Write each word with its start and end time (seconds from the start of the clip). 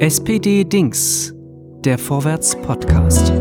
SPD 0.00 0.62
Dings, 0.62 1.34
der 1.80 1.98
Vorwärts 1.98 2.54
Podcast. 2.54 3.32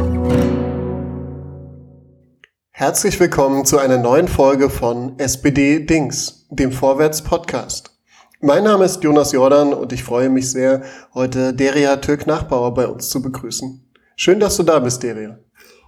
Herzlich 2.71 3.19
willkommen 3.19 3.63
zu 3.63 3.77
einer 3.77 3.99
neuen 3.99 4.27
Folge 4.27 4.71
von 4.71 5.19
SPD 5.19 5.85
Dings, 5.85 6.47
dem 6.49 6.71
Vorwärts 6.71 7.23
Podcast. 7.23 7.95
Mein 8.41 8.63
Name 8.63 8.85
ist 8.85 9.03
Jonas 9.03 9.33
Jordan 9.33 9.71
und 9.71 9.93
ich 9.93 10.03
freue 10.03 10.29
mich 10.29 10.49
sehr, 10.49 10.81
heute 11.13 11.53
Deria 11.53 11.97
Türk-Nachbauer 11.97 12.73
bei 12.73 12.87
uns 12.87 13.11
zu 13.11 13.21
begrüßen. 13.21 13.93
Schön, 14.15 14.39
dass 14.39 14.57
du 14.57 14.63
da 14.63 14.79
bist, 14.79 15.03
Deria. 15.03 15.37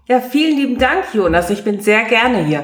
Ja, 0.08 0.22
vielen 0.22 0.56
lieben 0.56 0.78
Dank, 0.78 1.06
Jonas. 1.14 1.50
Ich 1.50 1.64
bin 1.64 1.80
sehr 1.82 2.04
gerne 2.04 2.46
hier. 2.46 2.64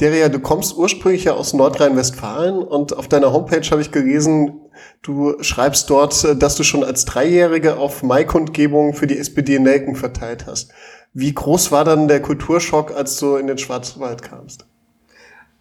Deria, 0.00 0.28
du 0.28 0.38
kommst 0.38 0.76
ursprünglich 0.76 1.24
ja 1.24 1.32
aus 1.32 1.54
Nordrhein-Westfalen 1.54 2.58
und 2.58 2.96
auf 2.96 3.08
deiner 3.08 3.32
Homepage 3.32 3.68
habe 3.68 3.80
ich 3.80 3.90
gelesen, 3.90 4.60
du 5.02 5.42
schreibst 5.42 5.90
dort, 5.90 6.42
dass 6.42 6.56
du 6.56 6.62
schon 6.62 6.84
als 6.84 7.04
Dreijährige 7.04 7.76
auf 7.76 8.02
Maikundgebungen 8.02 8.94
für 8.94 9.06
die 9.06 9.18
SPD 9.18 9.56
in 9.56 9.64
Nelken 9.64 9.96
verteilt 9.96 10.46
hast. 10.46 10.72
Wie 11.12 11.34
groß 11.34 11.72
war 11.72 11.84
dann 11.84 12.08
der 12.08 12.20
Kulturschock, 12.20 12.92
als 12.92 13.18
du 13.18 13.36
in 13.36 13.46
den 13.46 13.58
Schwarzwald 13.58 14.22
kamst? 14.22 14.66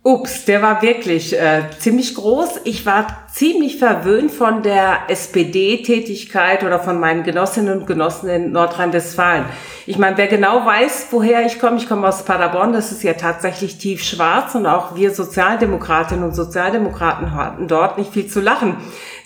Ups, 0.08 0.46
der 0.46 0.62
war 0.62 0.82
wirklich 0.82 1.38
äh, 1.38 1.64
ziemlich 1.80 2.16
groß. 2.16 2.62
Ich 2.64 2.86
war 2.86 3.08
ziemlich 3.30 3.78
verwöhnt 3.78 4.32
von 4.32 4.64
der 4.64 5.00
SPD-Tätigkeit 5.10 6.64
oder 6.64 6.80
von 6.80 6.98
meinen 6.98 7.24
Genossinnen 7.24 7.78
und 7.78 7.88
Genossen 7.88 8.30
in 8.30 8.54
Nordrhein-Westfalen. 8.54 9.44
Ich 9.86 9.98
meine, 9.98 10.16
wer 10.16 10.28
genau 10.28 10.66
weiß, 10.66 11.08
woher 11.12 11.46
ich 11.46 11.60
komme, 11.60 11.76
ich 11.76 11.90
komme 11.90 12.08
aus 12.08 12.24
Paderborn, 12.24 12.72
das 12.72 12.94
ist 12.94 13.04
ja 13.04 13.16
tatsächlich 13.16 13.80
tief 13.80 14.02
schwarz 14.02 14.56
und 14.56 14.66
auch 14.66 14.96
wir 14.96 15.12
Sozialdemokratinnen 15.12 16.24
und 16.24 16.34
Sozialdemokraten 16.34 17.36
hatten 17.36 17.68
dort 17.68 17.98
nicht 17.98 18.14
viel 18.14 18.28
zu 18.28 18.40
lachen. 18.40 18.78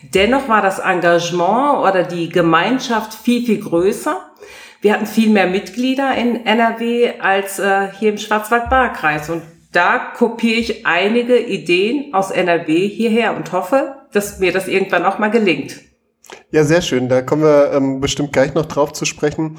Dennoch 0.01 0.49
war 0.49 0.63
das 0.63 0.79
Engagement 0.79 1.77
oder 1.77 2.01
die 2.01 2.29
Gemeinschaft 2.29 3.13
viel, 3.13 3.45
viel 3.45 3.59
größer. 3.59 4.19
Wir 4.81 4.93
hatten 4.93 5.05
viel 5.05 5.29
mehr 5.29 5.45
Mitglieder 5.45 6.15
in 6.15 6.43
NRW 6.43 7.19
als 7.19 7.59
äh, 7.59 7.89
hier 7.99 8.09
im 8.09 8.17
Schwarzwald-Baar-Kreis 8.17 9.29
und 9.29 9.43
da 9.71 10.11
kopiere 10.17 10.59
ich 10.59 10.85
einige 10.85 11.37
Ideen 11.37 12.13
aus 12.13 12.31
NRW 12.31 12.87
hierher 12.87 13.35
und 13.35 13.51
hoffe, 13.51 13.95
dass 14.11 14.39
mir 14.39 14.51
das 14.51 14.67
irgendwann 14.67 15.05
auch 15.05 15.19
mal 15.19 15.29
gelingt. 15.29 15.79
Ja, 16.51 16.63
sehr 16.63 16.81
schön. 16.81 17.09
Da 17.09 17.21
kommen 17.21 17.43
wir 17.43 17.71
ähm, 17.73 17.99
bestimmt 17.99 18.33
gleich 18.33 18.53
noch 18.53 18.65
drauf 18.65 18.93
zu 18.93 19.05
sprechen. 19.05 19.57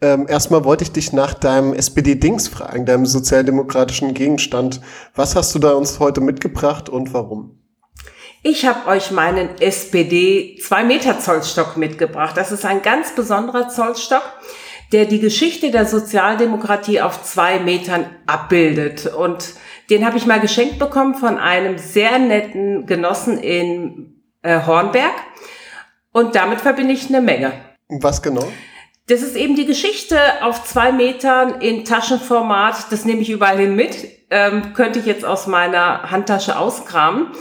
Ähm, 0.00 0.26
erstmal 0.28 0.64
wollte 0.64 0.84
ich 0.84 0.92
dich 0.92 1.12
nach 1.12 1.34
deinem 1.34 1.72
SPD-Dings 1.72 2.48
fragen, 2.48 2.84
deinem 2.84 3.06
sozialdemokratischen 3.06 4.12
Gegenstand. 4.12 4.80
Was 5.14 5.36
hast 5.36 5.54
du 5.54 5.58
da 5.58 5.72
uns 5.72 5.98
heute 5.98 6.20
mitgebracht 6.20 6.88
und 6.88 7.14
warum? 7.14 7.58
Ich 8.42 8.66
habe 8.66 8.88
euch 8.90 9.10
meinen 9.10 9.56
SPD 9.58 10.58
2 10.62 10.84
Meter 10.84 11.18
Zollstock 11.18 11.78
mitgebracht. 11.78 12.36
Das 12.36 12.52
ist 12.52 12.66
ein 12.66 12.82
ganz 12.82 13.14
besonderer 13.14 13.70
Zollstock 13.70 14.22
der 14.94 15.06
die 15.06 15.18
Geschichte 15.18 15.72
der 15.72 15.86
Sozialdemokratie 15.86 17.00
auf 17.00 17.24
zwei 17.24 17.58
Metern 17.58 18.06
abbildet. 18.26 19.06
Und 19.06 19.54
den 19.90 20.06
habe 20.06 20.16
ich 20.16 20.24
mal 20.24 20.38
geschenkt 20.38 20.78
bekommen 20.78 21.16
von 21.16 21.36
einem 21.36 21.78
sehr 21.78 22.20
netten 22.20 22.86
Genossen 22.86 23.36
in 23.38 24.22
äh, 24.42 24.60
Hornberg. 24.64 25.12
Und 26.12 26.36
damit 26.36 26.60
verbinde 26.60 26.94
ich 26.94 27.08
eine 27.08 27.20
Menge. 27.20 27.52
Was 27.88 28.22
genau? 28.22 28.46
Das 29.08 29.20
ist 29.20 29.34
eben 29.34 29.56
die 29.56 29.66
Geschichte 29.66 30.16
auf 30.42 30.62
zwei 30.62 30.92
Metern 30.92 31.60
in 31.60 31.84
Taschenformat. 31.84 32.92
Das 32.92 33.04
nehme 33.04 33.20
ich 33.20 33.30
überall 33.30 33.58
hin 33.58 33.74
mit. 33.74 33.96
Ähm, 34.30 34.74
könnte 34.74 35.00
ich 35.00 35.06
jetzt 35.06 35.24
aus 35.24 35.48
meiner 35.48 36.12
Handtasche 36.12 36.56
auskramen. 36.56 37.32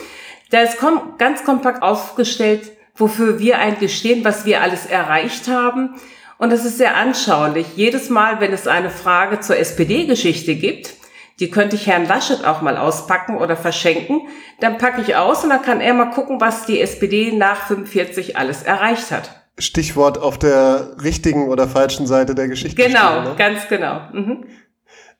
Da 0.50 0.62
ist 0.62 0.80
kom 0.80 1.20
ganz 1.20 1.44
kompakt 1.44 1.84
aufgestellt, 1.84 2.72
wofür 2.96 3.38
wir 3.38 3.60
eigentlich 3.60 3.96
stehen, 3.96 4.26
was 4.26 4.44
wir 4.44 4.62
alles 4.62 4.88
erreicht 4.88 5.48
haben. 5.48 6.00
Und 6.44 6.52
es 6.52 6.66
ist 6.66 6.78
sehr 6.78 6.98
anschaulich. 6.98 7.68
Jedes 7.78 8.10
Mal, 8.10 8.42
wenn 8.42 8.52
es 8.52 8.68
eine 8.68 8.90
Frage 8.90 9.40
zur 9.40 9.56
SPD-Geschichte 9.56 10.56
gibt, 10.56 10.94
die 11.40 11.50
könnte 11.50 11.78
ich 11.78 11.88
Herrn 11.88 12.06
Laschet 12.06 12.44
auch 12.44 12.62
mal 12.62 12.76
auspacken 12.76 13.38
oder 13.38 13.56
verschenken, 13.56 14.24
dann 14.60 14.78
packe 14.78 15.00
ich 15.00 15.16
aus 15.16 15.46
und 15.46 15.52
dann 15.52 15.62
kann 15.62 15.80
er 15.80 15.94
mal 15.94 16.10
gucken, 16.10 16.42
was 16.42 16.66
die 16.66 16.82
SPD 16.82 17.32
nach 17.32 17.68
45 17.68 18.36
alles 18.36 18.62
erreicht 18.62 19.10
hat. 19.12 19.46
Stichwort 19.58 20.18
auf 20.18 20.38
der 20.38 20.98
richtigen 21.02 21.48
oder 21.48 21.66
falschen 21.66 22.08
Seite 22.08 22.36
der 22.36 22.50
Geschichte. 22.50 22.76
Genau, 22.76 23.22
stehen, 23.22 23.24
ne? 23.24 23.36
ganz 23.38 23.70
genau. 23.70 24.02
Mhm. 24.12 24.46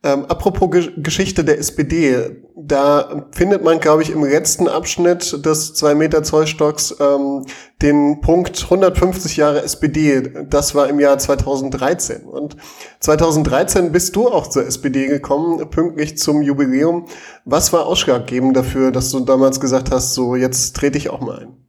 Ähm, 0.06 0.26
apropos 0.26 0.70
Ge 0.70 0.92
Geschichte 0.98 1.46
der 1.46 1.60
SPD, 1.60 2.44
da 2.58 3.28
findet 3.32 3.64
man, 3.64 3.80
glaube 3.80 4.04
ich, 4.04 4.10
im 4.10 4.24
letzten 4.26 4.68
Abschnitt 4.68 5.46
des 5.46 5.74
2 5.76 5.96
Meter 5.96 6.24
Zollstocks 6.24 6.94
ähm, 7.00 7.46
den 7.82 8.20
Punkt 8.20 8.64
150 8.64 9.38
Jahre 9.38 9.64
SPD. 9.64 10.46
Das 10.50 10.76
war 10.76 10.90
im 10.90 11.00
Jahr 11.00 11.18
2013. 11.18 12.24
Und 12.24 12.58
2013 13.00 13.94
bist 13.94 14.16
du 14.18 14.28
auch 14.28 14.48
zur 14.48 14.68
SPD 14.68 15.08
gekommen, 15.08 15.70
pünktlich 15.70 16.18
zum 16.18 16.42
Jubiläum. 16.42 17.06
Was 17.46 17.72
war 17.72 17.86
ausschlaggebend 17.86 18.58
dafür, 18.58 18.92
dass 18.92 19.10
du 19.12 19.22
damals 19.22 19.62
gesagt 19.62 19.90
hast, 19.90 20.14
so 20.14 20.36
jetzt 20.36 20.76
trete 20.76 20.98
ich 20.98 21.10
auch 21.10 21.22
mal 21.22 21.40
ein? 21.40 21.63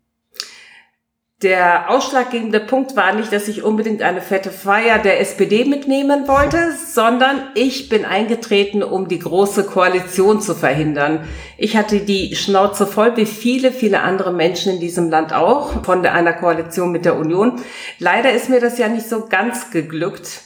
Der 1.43 1.91
ausschlaggebende 1.91 2.61
Punkt 2.61 2.97
war 2.97 3.13
nicht, 3.13 3.33
dass 3.33 3.49
ich 3.49 3.65
unbedingt 3.65 4.03
eine 4.03 4.23
fette 4.23 4.51
Feier 4.51 4.99
der 4.99 5.21
SPD 5.21 5.65
mitnehmen 5.65 6.29
wollte, 6.29 6.73
sondern 6.73 7.49
ich 7.55 7.89
bin 7.89 8.05
eingetreten, 8.05 8.83
um 8.83 9.09
die 9.09 9.19
große 9.19 9.65
Koalition 9.65 10.41
zu 10.41 10.55
verhindern. 10.55 11.29
Ich 11.59 11.77
hatte 11.77 11.99
die 11.99 12.37
Schnauze 12.37 12.87
voll, 12.87 13.17
wie 13.17 13.27
viele, 13.27 13.73
viele 13.73 14.01
andere 14.01 14.33
Menschen 14.33 14.75
in 14.75 14.81
diesem 14.81 15.11
Land 15.11 15.35
auch, 15.35 15.85
von 15.85 16.07
einer 16.07 16.33
Koalition 16.33 16.93
mit 16.93 17.05
der 17.05 17.17
Union. 17.17 17.61
Leider 17.99 18.31
ist 18.33 18.49
mir 18.49 18.61
das 18.61 18.79
ja 18.79 18.89
nicht 18.89 19.09
so 19.09 19.27
ganz 19.27 19.71
geglückt. 19.71 20.41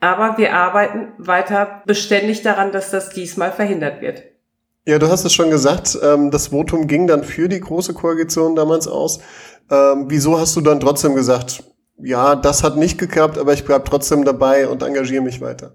Aber 0.00 0.38
wir 0.38 0.54
arbeiten 0.54 1.12
weiter 1.18 1.82
beständig 1.86 2.42
daran, 2.42 2.72
dass 2.72 2.90
das 2.90 3.10
diesmal 3.10 3.52
verhindert 3.52 4.00
wird. 4.00 4.29
Ja, 4.90 4.98
du 4.98 5.08
hast 5.08 5.24
es 5.24 5.32
schon 5.32 5.50
gesagt, 5.50 5.96
ähm, 6.02 6.32
das 6.32 6.48
Votum 6.48 6.88
ging 6.88 7.06
dann 7.06 7.22
für 7.22 7.48
die 7.48 7.60
Große 7.60 7.94
Koalition 7.94 8.56
damals 8.56 8.88
aus. 8.88 9.20
Ähm, 9.70 10.06
wieso 10.08 10.36
hast 10.40 10.56
du 10.56 10.60
dann 10.60 10.80
trotzdem 10.80 11.14
gesagt, 11.14 11.62
ja, 11.98 12.34
das 12.34 12.64
hat 12.64 12.76
nicht 12.76 12.98
geklappt, 12.98 13.38
aber 13.38 13.52
ich 13.52 13.64
bleibe 13.64 13.84
trotzdem 13.88 14.24
dabei 14.24 14.66
und 14.66 14.82
engagiere 14.82 15.22
mich 15.22 15.40
weiter? 15.40 15.74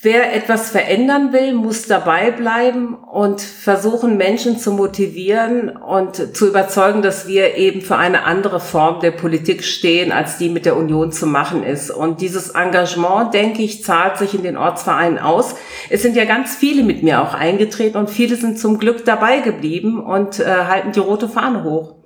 Wer 0.00 0.32
etwas 0.32 0.70
verändern 0.70 1.32
will, 1.32 1.54
muss 1.54 1.88
dabei 1.88 2.30
bleiben 2.30 2.94
und 2.94 3.40
versuchen, 3.40 4.16
Menschen 4.16 4.56
zu 4.56 4.70
motivieren 4.70 5.70
und 5.70 6.36
zu 6.36 6.46
überzeugen, 6.46 7.02
dass 7.02 7.26
wir 7.26 7.56
eben 7.56 7.80
für 7.80 7.96
eine 7.96 8.22
andere 8.22 8.60
Form 8.60 9.00
der 9.00 9.10
Politik 9.10 9.64
stehen, 9.64 10.12
als 10.12 10.38
die 10.38 10.50
mit 10.50 10.66
der 10.66 10.76
Union 10.76 11.10
zu 11.10 11.26
machen 11.26 11.64
ist. 11.64 11.90
Und 11.90 12.20
dieses 12.20 12.50
Engagement, 12.50 13.34
denke 13.34 13.62
ich, 13.62 13.82
zahlt 13.82 14.18
sich 14.18 14.34
in 14.34 14.44
den 14.44 14.56
Ortsvereinen 14.56 15.18
aus. 15.18 15.56
Es 15.90 16.02
sind 16.02 16.14
ja 16.14 16.26
ganz 16.26 16.54
viele 16.54 16.84
mit 16.84 17.02
mir 17.02 17.20
auch 17.20 17.34
eingetreten 17.34 17.98
und 17.98 18.08
viele 18.08 18.36
sind 18.36 18.60
zum 18.60 18.78
Glück 18.78 19.04
dabei 19.04 19.40
geblieben 19.40 19.98
und 19.98 20.38
äh, 20.38 20.44
halten 20.44 20.92
die 20.92 21.00
rote 21.00 21.28
Fahne 21.28 21.64
hoch. 21.64 21.96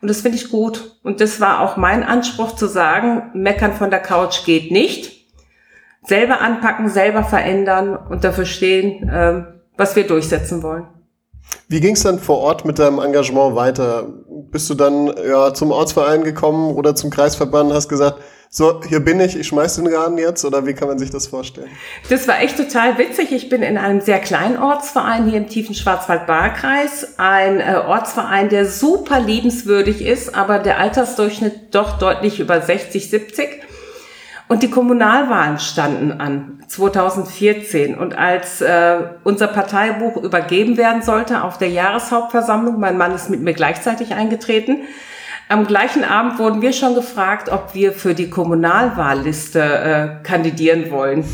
Und 0.00 0.08
das 0.08 0.20
finde 0.20 0.38
ich 0.38 0.48
gut. 0.48 0.96
Und 1.02 1.20
das 1.20 1.40
war 1.40 1.60
auch 1.60 1.76
mein 1.76 2.04
Anspruch 2.04 2.54
zu 2.54 2.68
sagen, 2.68 3.32
meckern 3.34 3.72
von 3.72 3.90
der 3.90 4.00
Couch 4.00 4.44
geht 4.44 4.70
nicht. 4.70 5.21
Selber 6.04 6.40
anpacken, 6.40 6.88
selber 6.88 7.24
verändern 7.24 7.96
und 7.96 8.24
dafür 8.24 8.46
stehen, 8.46 9.10
ähm, 9.12 9.46
was 9.76 9.96
wir 9.96 10.06
durchsetzen 10.06 10.62
wollen. 10.62 10.86
Wie 11.68 11.80
ging 11.80 11.94
es 11.94 12.02
dann 12.02 12.18
vor 12.18 12.38
Ort 12.38 12.64
mit 12.64 12.78
deinem 12.78 12.98
Engagement 12.98 13.56
weiter? 13.56 14.06
Bist 14.50 14.68
du 14.70 14.74
dann 14.74 15.12
ja, 15.26 15.54
zum 15.54 15.70
Ortsverein 15.70 16.24
gekommen 16.24 16.74
oder 16.74 16.94
zum 16.94 17.10
Kreisverband 17.10 17.70
und 17.70 17.76
hast 17.76 17.88
gesagt, 17.88 18.18
so, 18.54 18.82
hier 18.86 19.00
bin 19.00 19.18
ich, 19.18 19.34
ich 19.34 19.46
schmeiß 19.46 19.76
den 19.76 19.86
Rahmen 19.86 20.18
jetzt 20.18 20.44
oder 20.44 20.66
wie 20.66 20.74
kann 20.74 20.86
man 20.86 20.98
sich 20.98 21.08
das 21.08 21.26
vorstellen? 21.26 21.70
Das 22.10 22.28
war 22.28 22.42
echt 22.42 22.58
total 22.58 22.98
witzig. 22.98 23.32
Ich 23.32 23.48
bin 23.48 23.62
in 23.62 23.78
einem 23.78 24.02
sehr 24.02 24.18
kleinen 24.18 24.58
Ortsverein 24.58 25.26
hier 25.26 25.38
im 25.38 25.48
tiefen 25.48 25.74
Schwarzwald-Baar-Kreis. 25.74 27.14
Ein 27.16 27.60
äh, 27.60 27.80
Ortsverein, 27.86 28.50
der 28.50 28.66
super 28.66 29.20
liebenswürdig 29.20 30.04
ist, 30.04 30.34
aber 30.34 30.58
der 30.58 30.78
Altersdurchschnitt 30.78 31.74
doch 31.74 31.98
deutlich 31.98 32.40
über 32.40 32.60
60, 32.60 33.08
70. 33.08 33.48
Und 34.52 34.62
die 34.62 34.68
Kommunalwahlen 34.68 35.58
standen 35.58 36.20
an 36.20 36.62
2014. 36.68 37.94
Und 37.96 38.18
als 38.18 38.60
äh, 38.60 38.98
unser 39.24 39.46
Parteibuch 39.46 40.22
übergeben 40.22 40.76
werden 40.76 41.00
sollte 41.00 41.42
auf 41.42 41.56
der 41.56 41.70
Jahreshauptversammlung, 41.70 42.78
mein 42.78 42.98
Mann 42.98 43.14
ist 43.14 43.30
mit 43.30 43.40
mir 43.40 43.54
gleichzeitig 43.54 44.12
eingetreten, 44.12 44.80
am 45.48 45.66
gleichen 45.66 46.04
Abend 46.04 46.38
wurden 46.38 46.60
wir 46.60 46.74
schon 46.74 46.94
gefragt, 46.94 47.48
ob 47.48 47.72
wir 47.72 47.94
für 47.94 48.12
die 48.12 48.28
Kommunalwahlliste 48.28 49.62
äh, 49.62 50.22
kandidieren 50.22 50.90
wollen. 50.90 51.24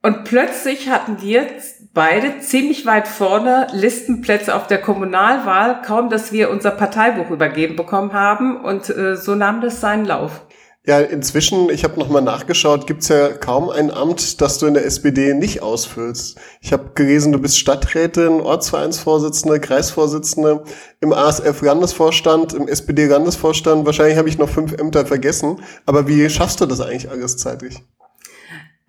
Und 0.00 0.22
plötzlich 0.22 0.88
hatten 0.88 1.20
wir 1.20 1.48
beide 1.92 2.38
ziemlich 2.38 2.86
weit 2.86 3.08
vorne 3.08 3.66
Listenplätze 3.72 4.54
auf 4.54 4.68
der 4.68 4.80
Kommunalwahl, 4.80 5.82
kaum 5.82 6.08
dass 6.08 6.30
wir 6.30 6.50
unser 6.50 6.70
Parteibuch 6.70 7.30
übergeben 7.30 7.74
bekommen 7.74 8.12
haben. 8.12 8.60
Und 8.60 8.90
äh, 8.90 9.16
so 9.16 9.34
nahm 9.34 9.60
das 9.60 9.80
seinen 9.80 10.04
Lauf. 10.04 10.45
Ja, 10.86 11.00
inzwischen, 11.00 11.68
ich 11.68 11.82
habe 11.82 11.98
nochmal 11.98 12.22
nachgeschaut, 12.22 12.86
gibt's 12.86 13.08
ja 13.08 13.30
kaum 13.30 13.70
ein 13.70 13.90
Amt, 13.90 14.40
das 14.40 14.58
du 14.58 14.66
in 14.66 14.74
der 14.74 14.86
SPD 14.86 15.34
nicht 15.34 15.60
ausfüllst. 15.60 16.38
Ich 16.60 16.72
habe 16.72 16.92
gelesen, 16.94 17.32
du 17.32 17.40
bist 17.40 17.58
Stadträtin, 17.58 18.40
Ortsvereinsvorsitzende, 18.40 19.58
Kreisvorsitzende, 19.58 20.62
im 21.00 21.12
ASF-Landesvorstand, 21.12 22.54
im 22.54 22.68
SPD-Landesvorstand. 22.68 23.84
Wahrscheinlich 23.84 24.16
habe 24.16 24.28
ich 24.28 24.38
noch 24.38 24.48
fünf 24.48 24.74
Ämter 24.74 25.04
vergessen. 25.04 25.60
Aber 25.86 26.06
wie 26.06 26.30
schaffst 26.30 26.60
du 26.60 26.66
das 26.66 26.80
eigentlich 26.80 27.10
alles 27.10 27.36
zeitlich? 27.36 27.82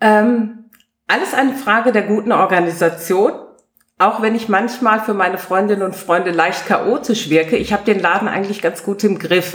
Ähm, 0.00 0.70
alles 1.08 1.34
eine 1.34 1.54
Frage 1.54 1.90
der 1.90 2.02
guten 2.02 2.30
Organisation. 2.30 3.32
Auch 3.98 4.22
wenn 4.22 4.36
ich 4.36 4.48
manchmal 4.48 5.00
für 5.00 5.14
meine 5.14 5.36
Freundinnen 5.36 5.82
und 5.82 5.96
Freunde 5.96 6.30
leicht 6.30 6.64
chaotisch 6.66 7.28
wirke, 7.28 7.56
ich 7.56 7.72
habe 7.72 7.84
den 7.84 7.98
Laden 7.98 8.28
eigentlich 8.28 8.62
ganz 8.62 8.84
gut 8.84 9.02
im 9.02 9.18
Griff. 9.18 9.54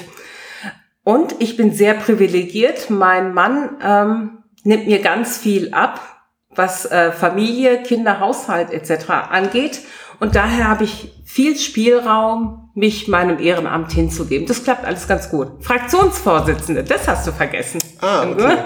Und 1.04 1.36
ich 1.40 1.58
bin 1.58 1.72
sehr 1.72 1.96
privilegiert. 1.96 2.90
Mein 2.90 3.34
Mann 3.34 3.78
ähm, 3.84 4.44
nimmt 4.64 4.88
mir 4.88 5.02
ganz 5.02 5.38
viel 5.38 5.74
ab, 5.74 6.00
was 6.56 6.86
äh, 6.86 7.12
Familie, 7.12 7.84
Kinder, 7.84 8.20
Haushalt 8.20 8.72
etc. 8.72 9.10
angeht. 9.30 9.82
Und 10.20 10.36
daher 10.36 10.70
habe 10.70 10.86
ich 10.86 11.12
viel 11.26 11.58
Spielraum, 11.58 12.70
mich 12.76 13.08
meinem 13.10 13.40
Ehrenamt 13.40 13.92
hinzugeben. 13.92 14.48
Das 14.48 14.64
klappt 14.64 14.86
alles 14.86 15.08
ganz 15.08 15.30
gut. 15.30 15.50
Fraktionsvorsitzende, 15.60 16.84
das 16.84 17.08
hast 17.08 17.28
du 17.28 17.32
vergessen. 17.32 17.82
Ah, 18.00 18.26
okay. 18.30 18.58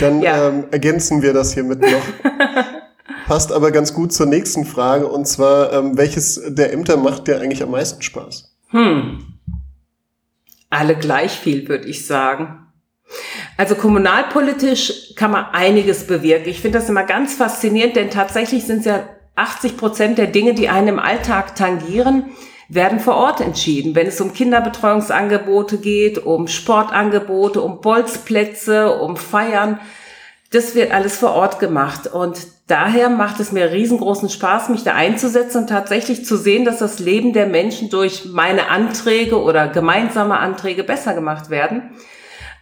Dann 0.00 0.20
ja. 0.20 0.48
ähm, 0.48 0.64
ergänzen 0.70 1.22
wir 1.22 1.32
das 1.32 1.54
hiermit 1.54 1.80
noch. 1.80 1.88
Passt 3.26 3.52
aber 3.52 3.70
ganz 3.70 3.94
gut 3.94 4.12
zur 4.12 4.26
nächsten 4.26 4.66
Frage. 4.66 5.08
Und 5.08 5.26
zwar, 5.26 5.72
ähm, 5.72 5.96
welches 5.96 6.40
der 6.46 6.72
Ämter 6.72 6.98
macht 6.98 7.26
dir 7.26 7.40
eigentlich 7.40 7.62
am 7.62 7.70
meisten 7.70 8.02
Spaß? 8.02 8.54
Hm 8.68 9.31
alle 10.72 10.96
gleich 10.96 11.32
viel, 11.32 11.68
würde 11.68 11.86
ich 11.86 12.06
sagen. 12.06 12.66
Also 13.56 13.74
kommunalpolitisch 13.74 15.14
kann 15.16 15.30
man 15.30 15.44
einiges 15.52 16.06
bewirken. 16.06 16.48
Ich 16.48 16.60
finde 16.60 16.78
das 16.78 16.88
immer 16.88 17.04
ganz 17.04 17.34
faszinierend, 17.34 17.96
denn 17.96 18.10
tatsächlich 18.10 18.64
sind 18.64 18.80
es 18.80 18.86
ja 18.86 19.08
80 19.36 19.76
Prozent 19.76 20.18
der 20.18 20.28
Dinge, 20.28 20.54
die 20.54 20.68
einen 20.68 20.88
im 20.88 20.98
Alltag 20.98 21.54
tangieren, 21.56 22.30
werden 22.68 23.00
vor 23.00 23.16
Ort 23.16 23.42
entschieden. 23.42 23.94
Wenn 23.94 24.06
es 24.06 24.20
um 24.20 24.32
Kinderbetreuungsangebote 24.32 25.78
geht, 25.78 26.24
um 26.24 26.48
Sportangebote, 26.48 27.60
um 27.60 27.80
Bolzplätze, 27.82 28.96
um 28.96 29.16
Feiern, 29.16 29.78
das 30.52 30.74
wird 30.74 30.92
alles 30.92 31.16
vor 31.16 31.32
Ort 31.32 31.58
gemacht. 31.58 32.06
Und 32.06 32.38
daher 32.66 33.08
macht 33.08 33.40
es 33.40 33.52
mir 33.52 33.72
riesengroßen 33.72 34.28
Spaß, 34.28 34.68
mich 34.68 34.84
da 34.84 34.94
einzusetzen 34.94 35.62
und 35.62 35.66
tatsächlich 35.68 36.24
zu 36.24 36.36
sehen, 36.36 36.64
dass 36.64 36.78
das 36.78 36.98
Leben 36.98 37.32
der 37.32 37.46
Menschen 37.46 37.90
durch 37.90 38.26
meine 38.26 38.68
Anträge 38.68 39.40
oder 39.42 39.68
gemeinsame 39.68 40.38
Anträge 40.38 40.84
besser 40.84 41.14
gemacht 41.14 41.50
werden. 41.50 41.90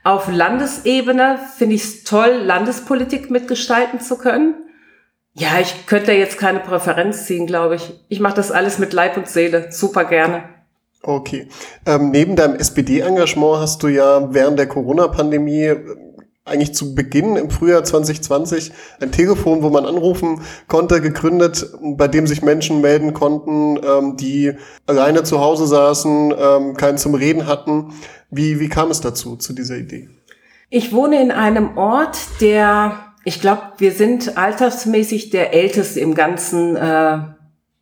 Auf 0.03 0.33
Landesebene 0.33 1.39
finde 1.59 1.75
ich 1.75 1.85
es 1.85 2.05
toll, 2.05 2.31
Landespolitik 2.45 3.31
mitgestalten 3.31 4.01
zu 4.01 4.17
können. 4.17 4.55
Ja, 5.35 5.59
ich 5.61 5.87
könnte 5.87 6.13
jetzt 6.13 6.39
keine 6.39 6.61
Präferenz 6.61 7.27
ziehen, 7.27 7.47
glaube 7.47 7.77
ich. 7.77 7.93
Ich 8.09 8.21
mache 8.21 8.35
das 8.35 8.51
alles 8.51 8.79
mit 8.79 8.93
Leib 8.93 9.17
und 9.17 9.29
Seele, 9.29 9.71
super 9.71 10.05
gerne. 10.05 10.45
Okay. 11.03 11.49
Ähm, 11.87 12.11
neben 12.11 12.37
deinem 12.37 12.57
SPD-Engagement 12.57 13.59
hast 13.59 13.83
du 13.83 13.89
ja 13.89 14.33
während 14.35 14.59
der 14.59 14.67
Corona-Pandemie 14.67 15.75
eigentlich 16.51 16.75
zu 16.75 16.95
Beginn 16.95 17.37
im 17.37 17.51
Frühjahr 17.51 17.85
2020 17.85 18.73
ein 19.01 19.13
Telefon, 19.13 19.63
wo 19.63 19.71
man 19.71 19.87
anrufen 19.87 20.43
konnte, 20.69 21.01
gegründet, 21.01 21.67
bei 21.81 22.09
dem 22.09 22.27
sich 22.27 22.43
Menschen 22.43 22.81
melden 22.81 23.15
konnten, 23.15 23.79
ähm, 23.83 24.17
die 24.17 24.53
alleine 24.87 25.23
zu 25.23 25.41
Hause 25.41 25.67
saßen, 25.67 26.35
ähm, 26.39 26.77
keinen 26.77 26.99
zum 26.99 27.15
Reden 27.15 27.47
hatten. 27.47 27.95
Wie, 28.31 28.61
wie 28.61 28.69
kam 28.69 28.91
es 28.91 29.01
dazu, 29.01 29.37
zu 29.37 29.53
dieser 29.53 29.77
Idee? 29.77 30.09
Ich 30.69 30.93
wohne 30.93 31.21
in 31.21 31.31
einem 31.33 31.77
Ort, 31.77 32.17
der, 32.41 33.15
ich 33.25 33.41
glaube, 33.41 33.63
wir 33.79 33.93
sind 33.93 34.37
altersmäßig 34.37 35.31
der 35.31 35.53
älteste 35.53 36.01
im 36.01 36.15
ganzen 36.15 36.77
äh, 36.77 37.19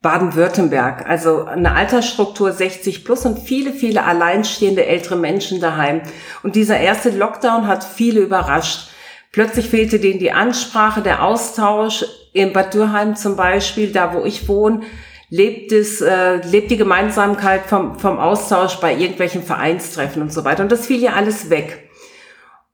Baden-Württemberg. 0.00 1.08
Also 1.08 1.44
eine 1.44 1.72
Altersstruktur 1.74 2.52
60 2.52 3.04
plus 3.04 3.26
und 3.26 3.40
viele, 3.40 3.72
viele 3.72 4.04
alleinstehende 4.04 4.86
ältere 4.86 5.16
Menschen 5.16 5.60
daheim. 5.60 6.02
Und 6.42 6.54
dieser 6.54 6.78
erste 6.78 7.10
Lockdown 7.10 7.66
hat 7.66 7.82
viele 7.82 8.20
überrascht. 8.20 8.90
Plötzlich 9.32 9.68
fehlte 9.68 9.98
denen 9.98 10.20
die 10.20 10.32
Ansprache, 10.32 11.02
der 11.02 11.22
Austausch. 11.24 12.04
In 12.32 12.52
Bad 12.52 12.74
Dürheim 12.74 13.16
zum 13.16 13.36
Beispiel, 13.36 13.90
da 13.90 14.14
wo 14.14 14.24
ich 14.24 14.48
wohne, 14.48 14.82
lebt 15.30 15.72
es, 15.72 16.00
äh, 16.00 16.36
lebt 16.36 16.70
die 16.70 16.76
Gemeinsamkeit 16.76 17.66
vom, 17.66 17.98
vom 17.98 18.18
Austausch 18.18 18.76
bei 18.76 18.94
irgendwelchen 18.94 19.42
Vereinstreffen 19.42 20.22
und 20.22 20.32
so 20.32 20.44
weiter. 20.44 20.62
Und 20.62 20.70
das 20.70 20.86
fiel 20.86 21.02
ja 21.02 21.14
alles 21.14 21.50
weg. 21.50 21.88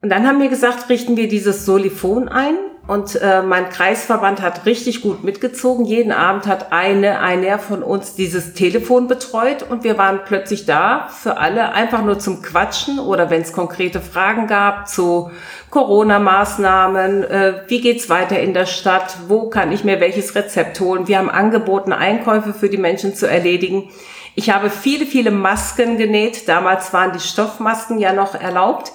Und 0.03 0.11
dann 0.11 0.27
haben 0.27 0.41
wir 0.41 0.49
gesagt, 0.49 0.91
richten 0.91 1.17
wir 1.17 1.29
dieses 1.29 1.65
Solifon 1.65 2.29
ein 2.29 2.57
und 2.87 3.17
äh, 3.17 3.41
mein 3.41 3.71
Kreisverband 3.71 4.43
hat 4.43 4.67
richtig 4.67 5.01
gut 5.01 5.25
mitgezogen. 5.25 5.87
Jeden 5.87 6.13
Abend 6.13 6.47
hat 6.47 6.71
eine, 6.71 7.21
einer 7.21 7.59
von 7.59 7.83
uns 7.83 8.15
dieses 8.15 8.53
Telefon 8.53 9.09
betreut 9.09 9.63
und 9.63 9.85
wir 9.85 9.97
waren 9.97 10.21
plötzlich 10.27 10.67
da 10.67 11.09
für 11.09 11.39
alle, 11.39 11.73
einfach 11.73 12.05
nur 12.05 12.19
zum 12.19 12.43
Quatschen 12.43 12.99
oder 12.99 13.31
wenn 13.31 13.41
es 13.41 13.55
konkrete 13.55 14.03
Fragen 14.03 14.47
gab 14.47 14.87
zu 14.87 15.31
Corona-Maßnahmen, 15.71 17.25
äh, 17.25 17.63
wie 17.69 17.81
geht's 17.81 18.11
weiter 18.11 18.39
in 18.39 18.53
der 18.53 18.67
Stadt, 18.67 19.17
wo 19.29 19.49
kann 19.49 19.73
ich 19.73 19.83
mir 19.83 20.01
welches 20.01 20.35
Rezept 20.35 20.79
holen. 20.81 21.09
Wir 21.09 21.17
haben 21.19 21.31
angeboten, 21.31 21.93
Einkäufe 21.93 22.53
für 22.53 22.69
die 22.69 22.77
Menschen 22.77 23.15
zu 23.15 23.27
erledigen. 23.27 23.89
Ich 24.35 24.51
habe 24.51 24.69
viele, 24.69 25.07
viele 25.07 25.31
Masken 25.31 25.97
genäht. 25.97 26.49
Damals 26.49 26.93
waren 26.93 27.13
die 27.13 27.21
Stoffmasken 27.21 27.99
ja 27.99 28.13
noch 28.13 28.35
erlaubt. 28.35 28.93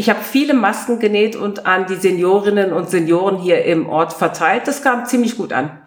Ich 0.00 0.08
habe 0.08 0.20
viele 0.22 0.54
Masken 0.54 0.98
genäht 0.98 1.36
und 1.36 1.66
an 1.66 1.84
die 1.84 1.94
Seniorinnen 1.94 2.72
und 2.72 2.88
Senioren 2.88 3.36
hier 3.36 3.66
im 3.66 3.86
Ort 3.86 4.14
verteilt. 4.14 4.66
Das 4.66 4.82
kam 4.82 5.04
ziemlich 5.04 5.36
gut 5.36 5.52
an. 5.52 5.78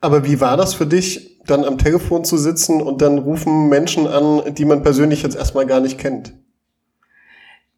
Aber 0.00 0.24
wie 0.24 0.40
war 0.40 0.56
das 0.56 0.74
für 0.74 0.86
dich, 0.86 1.40
dann 1.44 1.64
am 1.64 1.76
Telefon 1.76 2.24
zu 2.24 2.36
sitzen 2.36 2.80
und 2.80 3.02
dann 3.02 3.18
rufen 3.18 3.68
Menschen 3.68 4.06
an, 4.06 4.54
die 4.54 4.64
man 4.64 4.84
persönlich 4.84 5.24
jetzt 5.24 5.34
erstmal 5.34 5.66
gar 5.66 5.80
nicht 5.80 5.98
kennt? 5.98 6.34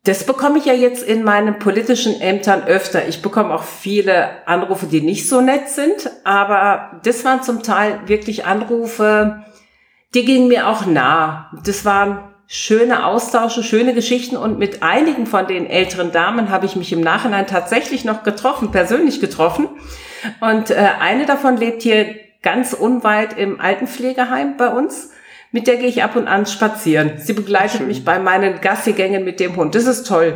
Das 0.04 0.26
bekomme 0.26 0.58
ich 0.58 0.66
ja 0.66 0.74
jetzt 0.74 1.02
in 1.02 1.24
meinen 1.24 1.58
politischen 1.58 2.20
Ämtern 2.20 2.64
öfter. 2.64 3.08
Ich 3.08 3.22
bekomme 3.22 3.54
auch 3.54 3.62
viele 3.62 4.46
Anrufe, 4.46 4.84
die 4.84 5.00
nicht 5.00 5.30
so 5.30 5.40
nett 5.40 5.70
sind, 5.70 6.10
aber 6.24 7.00
das 7.04 7.24
waren 7.24 7.42
zum 7.42 7.62
Teil 7.62 8.00
wirklich 8.04 8.44
Anrufe, 8.44 9.44
die 10.12 10.26
gingen 10.26 10.48
mir 10.48 10.68
auch 10.68 10.84
nah. 10.84 11.50
Das 11.64 11.86
waren 11.86 12.29
schöne 12.52 13.06
Austausche, 13.06 13.62
schöne 13.62 13.94
Geschichten 13.94 14.36
und 14.36 14.58
mit 14.58 14.82
einigen 14.82 15.26
von 15.26 15.46
den 15.46 15.66
älteren 15.66 16.10
Damen 16.10 16.50
habe 16.50 16.66
ich 16.66 16.74
mich 16.74 16.92
im 16.92 17.00
Nachhinein 17.00 17.46
tatsächlich 17.46 18.04
noch 18.04 18.24
getroffen, 18.24 18.72
persönlich 18.72 19.20
getroffen. 19.20 19.68
Und 20.40 20.72
äh, 20.72 20.74
eine 20.98 21.26
davon 21.26 21.58
lebt 21.58 21.82
hier 21.82 22.16
ganz 22.42 22.72
unweit 22.72 23.38
im 23.38 23.60
Altenpflegeheim 23.60 24.56
bei 24.56 24.66
uns. 24.66 25.10
Mit 25.52 25.68
der 25.68 25.76
gehe 25.76 25.86
ich 25.86 26.02
ab 26.02 26.16
und 26.16 26.26
an 26.26 26.44
spazieren. 26.44 27.12
Sie 27.18 27.34
begleitet 27.34 27.78
schön. 27.78 27.86
mich 27.86 28.04
bei 28.04 28.18
meinen 28.18 28.60
Gassigängen 28.60 29.24
mit 29.24 29.38
dem 29.38 29.54
Hund. 29.54 29.76
Das 29.76 29.86
ist 29.86 30.08
toll. 30.08 30.34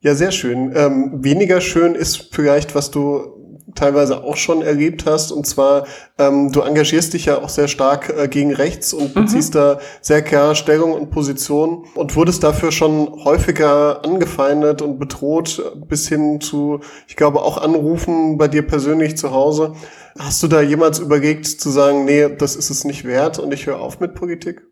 Ja, 0.00 0.16
sehr 0.16 0.32
schön. 0.32 0.72
Ähm, 0.74 1.22
weniger 1.22 1.60
schön 1.60 1.94
ist 1.94 2.34
vielleicht, 2.34 2.74
was 2.74 2.90
du 2.90 3.41
teilweise 3.74 4.22
auch 4.22 4.36
schon 4.36 4.62
erlebt 4.62 5.06
hast. 5.06 5.32
Und 5.32 5.46
zwar, 5.46 5.86
ähm, 6.18 6.52
du 6.52 6.60
engagierst 6.60 7.14
dich 7.14 7.26
ja 7.26 7.38
auch 7.38 7.48
sehr 7.48 7.68
stark 7.68 8.12
äh, 8.16 8.28
gegen 8.28 8.52
rechts 8.52 8.92
und 8.92 9.14
mhm. 9.14 9.22
beziehst 9.22 9.54
da 9.54 9.78
sehr 10.00 10.22
klar 10.22 10.54
Stellung 10.54 10.92
und 10.92 11.10
Position 11.10 11.86
und 11.94 12.16
wurdest 12.16 12.42
dafür 12.42 12.72
schon 12.72 13.24
häufiger 13.24 14.04
angefeindet 14.04 14.82
und 14.82 14.98
bedroht, 14.98 15.62
bis 15.88 16.08
hin 16.08 16.40
zu, 16.40 16.80
ich 17.08 17.16
glaube, 17.16 17.42
auch 17.42 17.58
Anrufen 17.58 18.38
bei 18.38 18.48
dir 18.48 18.66
persönlich 18.66 19.16
zu 19.16 19.32
Hause. 19.32 19.74
Hast 20.18 20.42
du 20.42 20.48
da 20.48 20.60
jemals 20.60 20.98
überlegt 20.98 21.46
zu 21.46 21.70
sagen, 21.70 22.04
nee, 22.04 22.28
das 22.36 22.56
ist 22.56 22.70
es 22.70 22.84
nicht 22.84 23.04
wert 23.04 23.38
und 23.38 23.52
ich 23.52 23.66
höre 23.66 23.80
auf 23.80 24.00
mit 24.00 24.14
Politik? 24.14 24.62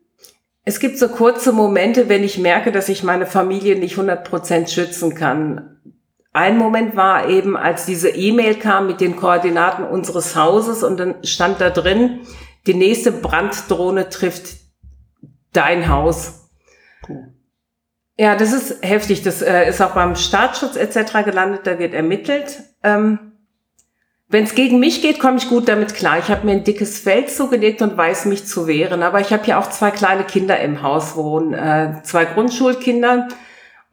Es 0.63 0.79
gibt 0.79 0.99
so 0.99 1.07
kurze 1.07 1.51
Momente, 1.51 2.07
wenn 2.07 2.23
ich 2.23 2.37
merke, 2.37 2.71
dass 2.71 2.87
ich 2.87 3.03
meine 3.03 3.25
Familie 3.25 3.77
nicht 3.79 3.93
100 3.93 4.23
Prozent 4.23 4.69
schützen 4.69 5.15
kann. 5.15 5.79
Ein 6.33 6.57
Moment 6.57 6.95
war 6.95 7.27
eben, 7.27 7.57
als 7.57 7.85
diese 7.85 8.09
E-Mail 8.09 8.55
kam 8.55 8.87
mit 8.87 9.01
den 9.01 9.17
Koordinaten 9.17 9.83
unseres 9.83 10.35
Hauses 10.35 10.83
und 10.83 10.97
dann 10.97 11.15
stand 11.23 11.59
da 11.59 11.69
drin, 11.69 12.21
die 12.67 12.73
nächste 12.73 13.11
Branddrohne 13.11 14.09
trifft 14.09 14.57
dein 15.51 15.89
Haus. 15.89 16.49
Cool. 17.07 17.33
Ja, 18.17 18.35
das 18.35 18.53
ist 18.53 18.83
heftig. 18.85 19.23
Das 19.23 19.41
äh, 19.41 19.67
ist 19.67 19.81
auch 19.81 19.91
beim 19.91 20.15
Staatsschutz 20.15 20.75
etc. 20.75 21.25
gelandet. 21.25 21.61
Da 21.65 21.79
wird 21.79 21.93
ermittelt. 21.93 22.59
Ähm, 22.83 23.17
Wenn 24.27 24.43
es 24.43 24.53
gegen 24.53 24.79
mich 24.79 25.01
geht, 25.01 25.19
komme 25.19 25.37
ich 25.37 25.49
gut 25.49 25.67
damit 25.67 25.95
klar. 25.95 26.19
Ich 26.19 26.29
habe 26.29 26.45
mir 26.45 26.53
ein 26.53 26.63
dickes 26.63 26.99
Feld 26.99 27.31
zugelegt 27.31 27.81
und 27.81 27.97
weiß 27.97 28.25
mich 28.25 28.45
zu 28.45 28.67
wehren. 28.67 29.01
Aber 29.01 29.19
ich 29.19 29.33
habe 29.33 29.47
ja 29.47 29.59
auch 29.59 29.69
zwei 29.69 29.91
kleine 29.91 30.23
Kinder 30.23 30.59
im 30.59 30.83
Haus 30.83 31.15
wohnen. 31.15 31.53
Äh, 31.53 32.03
zwei 32.03 32.25
Grundschulkinder. 32.25 33.27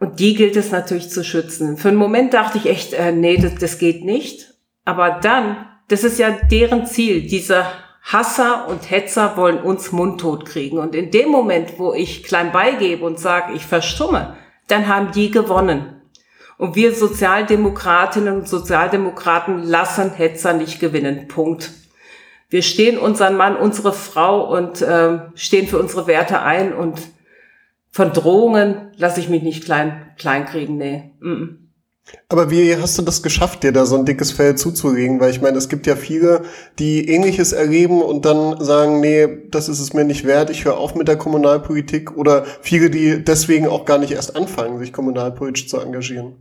Und 0.01 0.21
die 0.21 0.35
gilt 0.35 0.57
es 0.57 0.71
natürlich 0.71 1.11
zu 1.11 1.25
schützen. 1.25 1.77
Für 1.77 1.89
einen 1.89 1.97
Moment 1.97 2.35
dachte 2.35 2.59
ich 2.59 2.67
echt, 2.67 2.93
äh, 2.93 3.13
nee, 3.13 3.37
das, 3.37 3.57
das 3.57 3.79
geht 3.79 4.05
nicht. 4.05 4.55
Aber 4.85 5.19
dann, 5.23 5.67
das 5.89 6.05
ist 6.05 6.19
ja 6.19 6.31
deren 6.31 6.87
Ziel. 6.87 7.27
Diese 7.27 7.67
Hasser 8.03 8.69
und 8.69 8.91
Hetzer 8.91 9.37
wollen 9.37 9.59
uns 9.59 9.93
mundtot 9.93 10.47
kriegen. 10.47 10.79
Und 10.79 10.95
in 10.95 11.11
dem 11.11 11.29
Moment, 11.29 11.79
wo 11.79 11.93
ich 11.93 12.23
klein 12.23 12.53
beigebe 12.53 13.05
und 13.05 13.19
sage, 13.19 13.53
ich 13.55 13.67
verstumme, 13.67 14.37
dann 14.69 14.87
haben 14.87 15.13
die 15.13 15.31
gewonnen. 15.31 16.01
Und 16.59 16.75
wir 16.75 16.95
Sozialdemokratinnen 16.95 18.35
und 18.35 18.49
Sozialdemokraten 18.49 19.63
lassen 19.63 20.13
Hetzer 20.13 20.55
nicht 20.55 20.81
gewinnen. 20.81 21.29
Punkt. 21.29 21.71
Wir 22.49 22.63
stehen 22.63 22.99
unseren 22.99 23.37
Mann, 23.37 23.57
unsere 23.57 23.93
Frau 23.93 24.57
und 24.57 24.81
äh, 24.81 25.19
stehen 25.35 25.69
für 25.69 25.79
unsere 25.79 26.07
Werte 26.07 26.41
ein 26.41 26.73
und 26.73 26.99
von 27.91 28.13
Drohungen 28.13 28.93
lasse 28.97 29.21
ich 29.21 29.29
mich 29.29 29.43
nicht 29.43 29.65
klein, 29.65 30.13
klein 30.17 30.45
kriegen. 30.45 30.77
Nee. 30.77 31.13
Mm 31.21 31.29
-mm. 31.29 31.49
Aber 32.29 32.51
wie 32.51 32.77
hast 32.77 32.99
du 32.99 33.03
das 33.03 33.23
geschafft, 33.23 33.63
dir 33.63 33.73
da 33.73 33.87
so 33.87 33.97
ein 33.97 34.05
dickes 34.05 34.33
Fell 34.33 34.57
zuzulegen? 34.57 35.21
Weil 35.21 35.31
ich 35.31 35.41
meine, 35.41 35.59
es 35.59 35.69
gibt 35.69 35.87
ja 35.87 35.97
viele, 35.97 36.43
die 36.79 37.09
Ähnliches 37.09 37.53
erleben 37.53 38.03
und 38.03 38.25
dann 38.25 38.63
sagen, 38.63 39.01
nee, 39.01 39.27
das 39.51 39.69
ist 39.69 39.81
es 39.81 39.93
mir 39.93 40.05
nicht 40.05 40.25
wert, 40.25 40.51
ich 40.51 40.65
höre 40.65 40.79
auf 40.79 40.95
mit 40.95 41.09
der 41.09 41.17
Kommunalpolitik. 41.17 42.17
Oder 42.17 42.45
viele, 42.63 42.91
die 42.91 43.25
deswegen 43.25 43.67
auch 43.67 43.85
gar 43.85 43.99
nicht 43.99 44.13
erst 44.13 44.37
anfangen, 44.37 44.79
sich 44.79 44.93
kommunalpolitisch 44.93 45.69
zu 45.69 45.79
engagieren. 45.79 46.37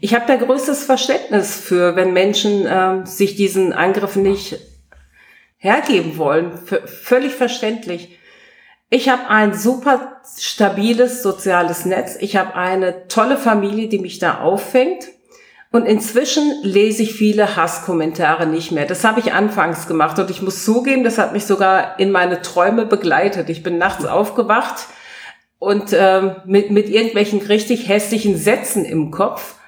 Ich 0.00 0.14
habe 0.14 0.24
da 0.26 0.36
größtes 0.36 0.84
Verständnis 0.84 1.54
für, 1.54 1.96
wenn 1.96 2.12
Menschen 2.12 2.66
ähm, 2.68 3.06
sich 3.06 3.36
diesen 3.36 3.72
Angriff 3.72 4.16
nicht 4.16 4.58
hergeben 5.56 6.16
wollen. 6.16 6.52
V 6.52 6.78
völlig 6.86 7.32
verständlich. 7.32 8.18
Ich 8.92 9.08
habe 9.08 9.28
ein 9.28 9.54
super 9.54 10.20
stabiles 10.36 11.22
soziales 11.22 11.84
Netz. 11.84 12.16
Ich 12.18 12.36
habe 12.36 12.56
eine 12.56 13.06
tolle 13.06 13.36
Familie, 13.38 13.88
die 13.88 14.00
mich 14.00 14.18
da 14.18 14.40
auffängt. 14.40 15.06
Und 15.70 15.86
inzwischen 15.86 16.62
lese 16.64 17.04
ich 17.04 17.14
viele 17.14 17.54
Hasskommentare 17.54 18.46
nicht 18.46 18.72
mehr. 18.72 18.86
Das 18.86 19.04
habe 19.04 19.20
ich 19.20 19.32
anfangs 19.32 19.86
gemacht 19.86 20.18
und 20.18 20.28
ich 20.28 20.42
muss 20.42 20.64
zugeben, 20.64 21.04
das 21.04 21.18
hat 21.18 21.32
mich 21.32 21.46
sogar 21.46 22.00
in 22.00 22.10
meine 22.10 22.42
Träume 22.42 22.84
begleitet. 22.84 23.48
Ich 23.48 23.62
bin 23.62 23.78
nachts 23.78 24.04
aufgewacht 24.04 24.88
und 25.60 25.92
ähm, 25.92 26.34
mit, 26.44 26.72
mit 26.72 26.88
irgendwelchen 26.88 27.40
richtig 27.42 27.86
hässlichen 27.86 28.36
Sätzen 28.36 28.84
im 28.84 29.12
Kopf 29.12 29.59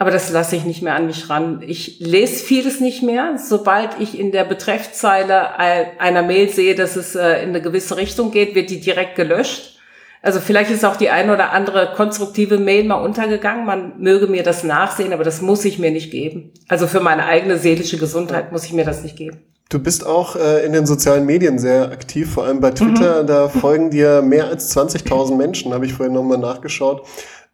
aber 0.00 0.10
das 0.10 0.30
lasse 0.30 0.56
ich 0.56 0.64
nicht 0.64 0.80
mehr 0.80 0.94
an 0.94 1.04
mich 1.04 1.28
ran. 1.28 1.62
Ich 1.66 2.00
lese 2.00 2.42
vieles 2.42 2.80
nicht 2.80 3.02
mehr. 3.02 3.36
Sobald 3.36 4.00
ich 4.00 4.18
in 4.18 4.32
der 4.32 4.44
Betreffzeile 4.44 5.58
einer 5.58 6.22
Mail 6.22 6.48
sehe, 6.48 6.74
dass 6.74 6.96
es 6.96 7.14
äh, 7.14 7.42
in 7.42 7.50
eine 7.50 7.60
gewisse 7.60 7.98
Richtung 7.98 8.30
geht, 8.30 8.54
wird 8.54 8.70
die 8.70 8.80
direkt 8.80 9.14
gelöscht. 9.14 9.78
Also 10.22 10.40
vielleicht 10.40 10.70
ist 10.70 10.86
auch 10.86 10.96
die 10.96 11.10
eine 11.10 11.34
oder 11.34 11.52
andere 11.52 11.92
konstruktive 11.94 12.56
Mail 12.56 12.84
mal 12.84 12.94
untergegangen. 12.94 13.66
Man 13.66 14.00
möge 14.00 14.26
mir 14.26 14.42
das 14.42 14.64
nachsehen, 14.64 15.12
aber 15.12 15.22
das 15.22 15.42
muss 15.42 15.66
ich 15.66 15.78
mir 15.78 15.90
nicht 15.90 16.10
geben. 16.10 16.50
Also 16.66 16.86
für 16.86 17.00
meine 17.00 17.26
eigene 17.26 17.58
seelische 17.58 17.98
Gesundheit 17.98 18.52
muss 18.52 18.64
ich 18.64 18.72
mir 18.72 18.86
das 18.86 19.02
nicht 19.02 19.16
geben. 19.16 19.42
Du 19.68 19.78
bist 19.78 20.06
auch 20.06 20.34
äh, 20.34 20.64
in 20.64 20.72
den 20.72 20.86
sozialen 20.86 21.26
Medien 21.26 21.58
sehr 21.58 21.92
aktiv, 21.92 22.32
vor 22.32 22.44
allem 22.44 22.60
bei 22.60 22.70
Twitter. 22.70 23.22
Mhm. 23.22 23.26
Da 23.26 23.48
folgen 23.50 23.90
dir 23.90 24.22
mehr 24.22 24.46
als 24.46 24.74
20.000 24.74 25.36
Menschen, 25.36 25.74
habe 25.74 25.84
ich 25.84 25.92
vorhin 25.92 26.14
nochmal 26.14 26.38
nachgeschaut. 26.38 27.06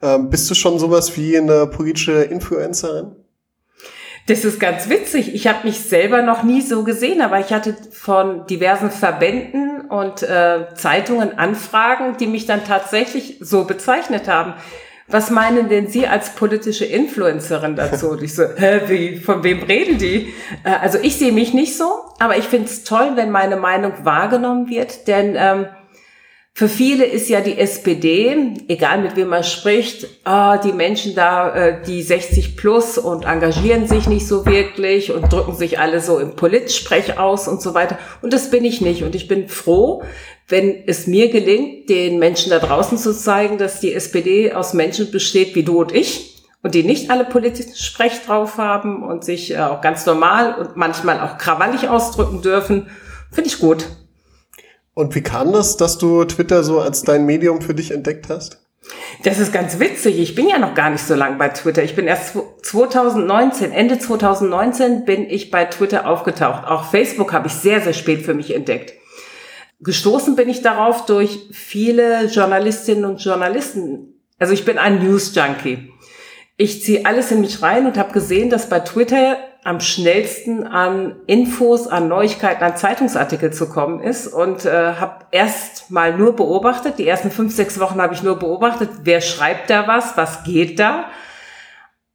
Ähm, 0.03 0.31
bist 0.31 0.51
du 0.51 0.55
schon 0.55 0.79
sowas 0.79 1.17
wie 1.17 1.39
eine 1.39 1.67
politische 1.67 2.23
Influencerin? 2.23 3.17
Das 4.27 4.45
ist 4.45 4.59
ganz 4.59 4.89
witzig. 4.89 5.35
Ich 5.35 5.47
habe 5.47 5.67
mich 5.67 5.81
selber 5.81 6.21
noch 6.21 6.43
nie 6.43 6.61
so 6.61 6.83
gesehen, 6.83 7.21
aber 7.21 7.39
ich 7.39 7.53
hatte 7.53 7.77
von 7.93 8.45
diversen 8.47 8.91
Verbänden 8.91 9.83
und 9.83 10.23
äh, 10.23 10.67
Zeitungen 10.75 11.39
Anfragen, 11.39 12.17
die 12.19 12.27
mich 12.27 12.45
dann 12.45 12.65
tatsächlich 12.65 13.39
so 13.41 13.65
bezeichnet 13.65 14.27
haben. 14.27 14.55
Was 15.09 15.31
meinen 15.31 15.69
denn 15.69 15.87
Sie 15.87 16.09
als 16.09 16.31
politische 16.31 16.85
Influencerin 16.85 17.77
dazu? 17.77 18.11
Und 18.11 18.23
ich 18.23 18.35
so, 18.35 18.43
hä, 18.57 18.81
wie, 18.89 19.17
von 19.21 19.45
wem 19.45 19.63
reden 19.63 19.99
die? 19.99 20.35
Äh, 20.65 20.71
also 20.83 20.99
ich 21.01 21.17
sehe 21.17 21.33
mich 21.33 21.55
nicht 21.55 21.77
so, 21.77 21.85
aber 22.19 22.37
ich 22.37 22.47
finde 22.47 22.67
es 22.67 22.83
toll, 22.83 23.13
wenn 23.15 23.31
meine 23.31 23.57
Meinung 23.57 23.93
wahrgenommen 24.03 24.69
wird, 24.69 25.07
denn 25.07 25.37
ähm, 25.39 25.67
für 26.59 26.71
viele 26.71 27.05
ist 27.05 27.29
ja 27.29 27.43
die 27.43 27.59
SPD, 27.59 28.55
egal 28.67 29.03
mit 29.03 29.15
wem 29.15 29.29
man 29.29 29.45
spricht, 29.45 30.07
ah, 30.25 30.57
die 30.57 30.73
Menschen 30.73 31.15
da, 31.15 31.55
äh, 31.55 31.83
die 31.87 32.01
60 32.01 32.57
plus 32.57 32.97
und 32.97 33.27
engagieren 33.27 33.87
sich 33.87 34.09
nicht 34.09 34.27
so 34.27 34.47
wirklich 34.47 35.13
und 35.13 35.31
drücken 35.31 35.55
sich 35.55 35.79
alle 35.79 36.01
so 36.01 36.19
im 36.19 36.35
Politsprech 36.35 37.19
aus 37.19 37.47
und 37.47 37.61
so 37.61 37.75
weiter. 37.75 37.99
Und 38.23 38.33
das 38.33 38.51
bin 38.51 38.65
ich 38.65 38.81
nicht. 38.81 39.03
Und 39.03 39.15
ich 39.15 39.29
bin 39.29 39.51
froh, 39.51 40.03
wenn 40.49 40.85
es 40.87 41.07
mir 41.07 41.29
gelingt, 41.29 41.91
den 41.91 42.19
Menschen 42.19 42.49
da 42.49 42.59
draußen 42.59 42.97
zu 42.97 43.15
zeigen, 43.15 43.59
dass 43.59 43.81
die 43.81 43.93
SPD 43.93 44.55
aus 44.55 44.73
Menschen 44.73 45.11
besteht 45.11 45.55
wie 45.57 45.63
du 45.63 45.83
und 45.83 45.93
ich 45.93 46.43
und 46.63 46.75
die 46.75 46.85
nicht 46.85 47.11
alle 47.11 47.27
politischen 47.27 47.77
Sprech 47.77 48.23
drauf 48.25 48.57
haben 48.57 49.03
und 49.03 49.25
sich 49.25 49.53
äh, 49.53 49.59
auch 49.59 49.83
ganz 49.83 50.07
normal 50.07 50.55
und 50.55 50.75
manchmal 50.75 51.21
auch 51.21 51.37
krawallig 51.37 51.91
ausdrücken 51.91 52.41
dürfen. 52.41 52.87
Finde 53.31 53.51
ich 53.51 53.59
gut. 53.59 53.85
Und 54.97 55.15
wie 55.15 55.21
kam 55.21 55.53
das, 55.53 55.77
dass 55.77 55.99
du 55.99 56.25
Twitter 56.25 56.65
so 56.65 56.81
als 56.81 57.03
dein 57.03 57.27
Medium 57.27 57.61
für 57.61 57.75
dich 57.75 57.91
entdeckt 57.91 58.31
hast? 58.31 58.63
Das 59.25 59.39
ist 59.39 59.53
ganz 59.53 59.79
witzig. 59.79 60.19
Ich 60.19 60.35
bin 60.35 60.49
ja 60.49 60.59
noch 60.59 60.75
gar 60.75 60.89
nicht 60.89 61.05
so 61.05 61.15
lange 61.15 61.37
bei 61.37 61.51
Twitter. 61.51 61.83
Ich 61.83 61.95
bin 61.95 62.07
erst 62.07 62.35
2019, 62.63 63.73
Ende 63.73 63.99
2019 63.99 65.05
bin 65.05 65.29
ich 65.29 65.51
bei 65.51 65.67
Twitter 65.67 66.09
aufgetaucht. 66.09 66.67
Auch 66.67 66.91
Facebook 66.91 67.35
habe 67.35 67.49
ich 67.49 67.53
sehr, 67.53 67.83
sehr 67.83 67.93
spät 67.93 68.23
für 68.23 68.33
mich 68.33 68.55
entdeckt. 68.55 68.95
Gestoßen 69.81 70.35
bin 70.35 70.49
ich 70.49 70.63
darauf 70.63 71.05
durch 71.05 71.41
viele 71.53 72.29
Journalistinnen 72.29 73.05
und 73.05 73.23
Journalisten. 73.23 74.15
Also 74.39 74.55
ich 74.55 74.65
bin 74.65 74.79
ein 74.79 75.05
News 75.05 75.35
Junkie. 75.35 75.93
Ich 76.59 76.83
ziehe 76.83 77.05
alles 77.05 77.31
in 77.31 77.43
mich 77.43 77.61
rein 77.61 77.87
und 77.87 77.99
habe 77.99 78.13
gesehen, 78.13 78.49
dass 78.49 78.69
bei 78.69 78.81
Twitter 78.81 79.37
am 79.63 79.81
schnellsten 79.81 80.65
an 80.65 81.17
Infos, 81.27 81.89
an 81.89 82.09
Neuigkeiten, 82.09 82.63
an 82.63 82.77
Zeitungsartikel 82.77 83.53
zu 83.53 83.69
kommen 83.69 84.01
ist. 84.01 84.29
Und 84.29 84.65
äh, 84.65 84.95
habe 84.95 85.27
erst 85.33 85.91
mal 85.91 86.17
nur 86.17 86.37
beobachtet, 86.37 86.99
die 86.99 87.07
ersten 87.07 87.31
fünf, 87.31 87.55
sechs 87.55 87.81
Wochen 87.81 88.01
habe 88.01 88.15
ich 88.15 88.23
nur 88.23 88.39
beobachtet, 88.39 88.91
wer 89.03 89.21
schreibt 89.21 89.69
da 89.69 89.87
was, 89.87 90.17
was 90.17 90.45
geht 90.45 90.79
da. 90.79 91.07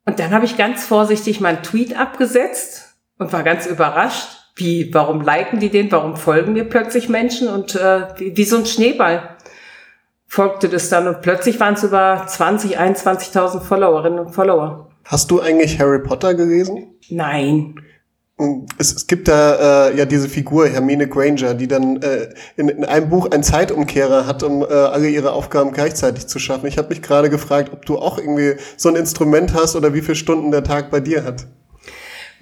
Und 0.05 0.19
dann 0.19 0.31
habe 0.31 0.45
ich 0.45 0.57
ganz 0.57 0.85
vorsichtig 0.85 1.41
meinen 1.41 1.61
Tweet 1.61 1.99
abgesetzt 1.99 2.95
und 3.19 3.33
war 3.33 3.43
ganz 3.43 3.67
überrascht, 3.67 4.29
wie, 4.55 4.91
warum 4.93 5.21
liken 5.21 5.59
die 5.59 5.69
den, 5.69 5.91
warum 5.91 6.15
folgen 6.15 6.53
mir 6.53 6.65
plötzlich 6.65 7.09
Menschen 7.09 7.47
und 7.47 7.75
äh, 7.75 8.07
wie, 8.17 8.37
wie 8.37 8.43
so 8.45 8.57
ein 8.57 8.65
Schneeball 8.65 9.37
folgte 10.31 10.69
das 10.69 10.87
dann 10.87 11.09
und 11.09 11.21
plötzlich 11.21 11.59
waren 11.59 11.73
es 11.73 11.83
über 11.83 12.23
20, 12.25 12.79
21.000 12.79 13.59
Followerinnen 13.59 14.17
und 14.17 14.29
Follower. 14.29 14.87
Hast 15.03 15.29
du 15.29 15.41
eigentlich 15.41 15.77
Harry 15.77 15.99
Potter 15.99 16.35
gelesen? 16.35 16.95
Nein. 17.09 17.75
Es, 18.77 18.93
es 18.93 19.07
gibt 19.07 19.27
da 19.27 19.89
äh, 19.89 19.97
ja 19.97 20.05
diese 20.05 20.29
Figur 20.29 20.69
Hermine 20.69 21.09
Granger, 21.09 21.53
die 21.53 21.67
dann 21.67 22.01
äh, 22.01 22.29
in, 22.55 22.69
in 22.69 22.85
einem 22.85 23.09
Buch 23.09 23.29
einen 23.29 23.43
Zeitumkehrer 23.43 24.25
hat, 24.25 24.41
um 24.41 24.61
äh, 24.61 24.67
alle 24.67 25.09
ihre 25.09 25.33
Aufgaben 25.33 25.73
gleichzeitig 25.73 26.27
zu 26.27 26.39
schaffen. 26.39 26.65
Ich 26.65 26.77
habe 26.77 26.87
mich 26.87 27.01
gerade 27.01 27.29
gefragt, 27.29 27.71
ob 27.73 27.85
du 27.85 27.97
auch 27.97 28.17
irgendwie 28.17 28.55
so 28.77 28.87
ein 28.87 28.95
Instrument 28.95 29.53
hast 29.53 29.75
oder 29.75 29.93
wie 29.93 30.01
viele 30.01 30.15
Stunden 30.15 30.51
der 30.51 30.63
Tag 30.63 30.91
bei 30.91 31.01
dir 31.01 31.25
hat. 31.25 31.45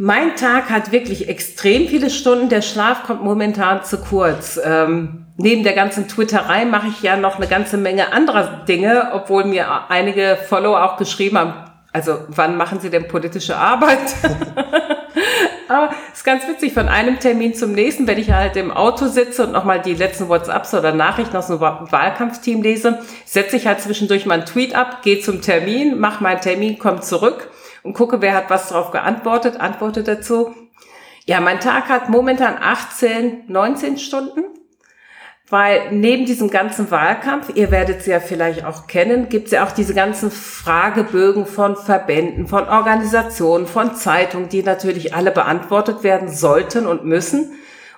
Mein 0.01 0.37
Tag 0.37 0.69
hat 0.69 0.93
wirklich 0.93 1.27
extrem 1.27 1.89
viele 1.89 2.09
Stunden. 2.09 2.47
Der 2.47 2.61
Schlaf 2.61 3.03
kommt 3.03 3.21
momentan 3.21 3.83
zu 3.83 3.97
kurz. 3.97 4.57
Ähm, 4.63 5.25
neben 5.35 5.63
der 5.63 5.73
ganzen 5.73 6.07
Twitterei 6.07 6.63
mache 6.63 6.87
ich 6.87 7.01
ja 7.03 7.17
noch 7.17 7.35
eine 7.35 7.47
ganze 7.47 7.75
Menge 7.75 8.13
anderer 8.13 8.63
Dinge, 8.65 9.09
obwohl 9.11 9.43
mir 9.43 9.89
einige 9.89 10.37
Follower 10.47 10.85
auch 10.85 10.95
geschrieben 10.95 11.37
haben, 11.37 11.53
also 11.91 12.17
wann 12.29 12.55
machen 12.55 12.79
Sie 12.79 12.89
denn 12.89 13.09
politische 13.09 13.57
Arbeit? 13.57 13.99
Aber 15.67 15.89
ist 16.13 16.23
ganz 16.23 16.47
witzig, 16.47 16.73
von 16.73 16.87
einem 16.87 17.19
Termin 17.19 17.53
zum 17.53 17.73
nächsten, 17.73 18.07
wenn 18.07 18.19
ich 18.19 18.31
halt 18.31 18.55
im 18.55 18.71
Auto 18.71 19.07
sitze 19.07 19.45
und 19.45 19.51
nochmal 19.51 19.81
die 19.81 19.95
letzten 19.95 20.29
WhatsApps 20.29 20.73
oder 20.75 20.93
Nachrichten 20.93 21.35
aus 21.35 21.47
dem 21.47 21.59
Wahlkampfteam 21.59 22.61
lese, 22.61 22.99
setze 23.25 23.57
ich 23.57 23.67
halt 23.67 23.81
zwischendurch 23.81 24.25
mal 24.25 24.35
einen 24.35 24.45
Tweet 24.45 24.75
ab, 24.75 25.01
gehe 25.01 25.19
zum 25.19 25.41
Termin, 25.41 25.99
mache 25.99 26.23
meinen 26.23 26.39
Termin, 26.39 26.79
komme 26.79 27.01
zurück 27.01 27.49
und 27.83 27.93
gucke, 27.93 28.21
wer 28.21 28.35
hat 28.35 28.49
was 28.49 28.69
darauf 28.69 28.91
geantwortet, 28.91 29.59
antwortet 29.59 30.07
dazu. 30.07 30.53
Ja, 31.25 31.39
mein 31.41 31.59
Tag 31.59 31.89
hat 31.89 32.09
momentan 32.09 32.57
18, 32.59 33.43
19 33.47 33.97
Stunden. 33.97 34.43
Weil 35.51 35.91
neben 35.91 36.25
diesem 36.25 36.51
ganzen 36.51 36.91
Wahlkampf, 36.91 37.49
ihr 37.55 37.71
werdet 37.71 38.03
sie 38.03 38.11
ja 38.11 38.19
vielleicht 38.19 38.63
auch 38.65 38.85
kennen, 38.85 39.29
gibt 39.29 39.47
es 39.47 39.51
ja 39.51 39.65
auch 39.65 39.71
diese 39.71 39.95
ganzen 39.95 40.29
Fragebögen 40.29 41.47
von 41.47 41.75
Verbänden, 41.75 42.45
von 42.47 42.67
Organisationen, 42.67 43.65
von 43.65 43.95
Zeitungen, 43.95 44.49
die 44.49 44.61
natürlich 44.61 45.15
alle 45.15 45.31
beantwortet 45.31 46.03
werden 46.03 46.29
sollten 46.29 46.85
und 46.85 47.03
müssen. 47.03 47.53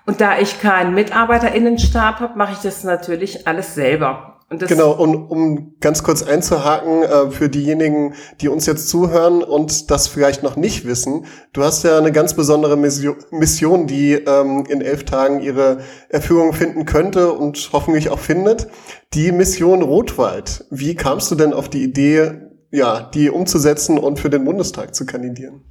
Und 0.05 0.21
da 0.21 0.39
ich 0.39 0.61
keinen 0.61 0.95
Mitarbeiterinnenstab 0.95 2.21
habe, 2.21 2.37
mache 2.37 2.53
ich 2.53 2.59
das 2.59 2.85
natürlich 2.85 3.47
alles 3.47 3.75
selber 3.75 4.30
genau, 4.59 4.91
und 4.91 5.15
um 5.15 5.75
ganz 5.79 6.03
kurz 6.03 6.23
einzuhaken, 6.23 7.03
äh, 7.03 7.31
für 7.31 7.49
diejenigen, 7.49 8.13
die 8.41 8.49
uns 8.49 8.65
jetzt 8.65 8.89
zuhören 8.89 9.43
und 9.43 9.89
das 9.89 10.07
vielleicht 10.07 10.43
noch 10.43 10.55
nicht 10.55 10.85
wissen, 10.85 11.25
du 11.53 11.63
hast 11.63 11.83
ja 11.83 11.97
eine 11.97 12.11
ganz 12.11 12.33
besondere 12.33 12.77
Mission, 12.77 13.87
die 13.87 14.13
ähm, 14.13 14.65
in 14.67 14.81
elf 14.81 15.05
Tagen 15.05 15.41
ihre 15.41 15.79
Erfüllung 16.09 16.53
finden 16.53 16.85
könnte 16.85 17.33
und 17.33 17.69
hoffentlich 17.73 18.09
auch 18.09 18.19
findet. 18.19 18.67
Die 19.13 19.31
Mission 19.31 19.81
Rotwald. 19.81 20.65
Wie 20.69 20.95
kamst 20.95 21.31
du 21.31 21.35
denn 21.35 21.53
auf 21.53 21.69
die 21.69 21.83
Idee, 21.83 22.31
ja, 22.71 23.09
die 23.13 23.29
umzusetzen 23.29 23.97
und 23.97 24.19
für 24.19 24.29
den 24.29 24.45
Bundestag 24.45 24.95
zu 24.95 25.05
kandidieren? 25.05 25.63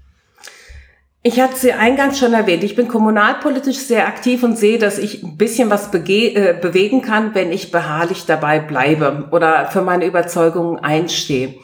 Ich 1.22 1.38
hatte 1.38 1.56
sie 1.56 1.72
eingangs 1.72 2.18
schon 2.18 2.32
erwähnt. 2.32 2.64
Ich 2.64 2.76
bin 2.76 2.88
kommunalpolitisch 2.88 3.76
sehr 3.76 4.06
aktiv 4.06 4.42
und 4.42 4.56
sehe, 4.56 4.78
dass 4.78 4.96
ich 4.96 5.22
ein 5.22 5.36
bisschen 5.36 5.68
was 5.68 5.92
äh, 5.92 6.54
bewegen 6.58 7.02
kann, 7.02 7.34
wenn 7.34 7.52
ich 7.52 7.70
beharrlich 7.70 8.24
dabei 8.24 8.58
bleibe 8.58 9.28
oder 9.30 9.66
für 9.66 9.82
meine 9.82 10.06
Überzeugungen 10.06 10.78
einstehe. 10.78 11.56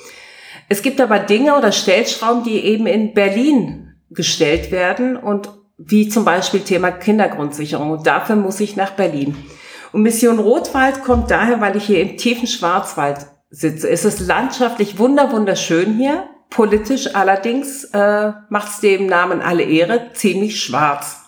Es 0.68 0.82
gibt 0.82 1.00
aber 1.00 1.20
Dinge 1.20 1.56
oder 1.56 1.72
Stellschrauben, 1.72 2.44
die 2.44 2.58
eben 2.64 2.86
in 2.86 3.14
Berlin 3.14 3.94
gestellt 4.10 4.72
werden 4.72 5.16
und 5.16 5.48
wie 5.78 6.08
zum 6.08 6.24
Beispiel 6.26 6.60
Thema 6.60 6.90
Kindergrundsicherung. 6.90 7.90
Und 7.92 8.06
dafür 8.06 8.36
muss 8.36 8.60
ich 8.60 8.76
nach 8.76 8.90
Berlin. 8.90 9.36
Und 9.92 10.02
Mission 10.02 10.38
Rotwald 10.38 11.02
kommt 11.02 11.30
daher, 11.30 11.62
weil 11.62 11.76
ich 11.76 11.84
hier 11.84 12.02
im 12.02 12.18
tiefen 12.18 12.46
Schwarzwald 12.46 13.26
sitze. 13.48 13.88
Es 13.88 14.04
ist 14.04 14.20
landschaftlich 14.20 14.98
wunder 14.98 15.32
wunderschön 15.32 15.96
hier. 15.96 16.24
Politisch 16.50 17.14
allerdings 17.14 17.84
äh, 17.92 18.32
macht 18.48 18.72
es 18.72 18.80
dem 18.80 19.06
Namen 19.06 19.40
alle 19.40 19.64
Ehre 19.64 20.12
ziemlich 20.14 20.60
schwarz. 20.60 21.26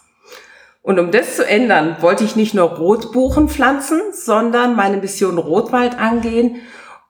Und 0.83 0.99
um 0.99 1.11
das 1.11 1.37
zu 1.37 1.47
ändern, 1.47 1.97
wollte 2.01 2.25
ich 2.25 2.35
nicht 2.35 2.55
nur 2.55 2.71
Rotbuchen 2.71 3.49
pflanzen, 3.49 4.01
sondern 4.13 4.75
meine 4.75 4.97
Mission 4.97 5.37
Rotwald 5.37 5.99
angehen. 5.99 6.63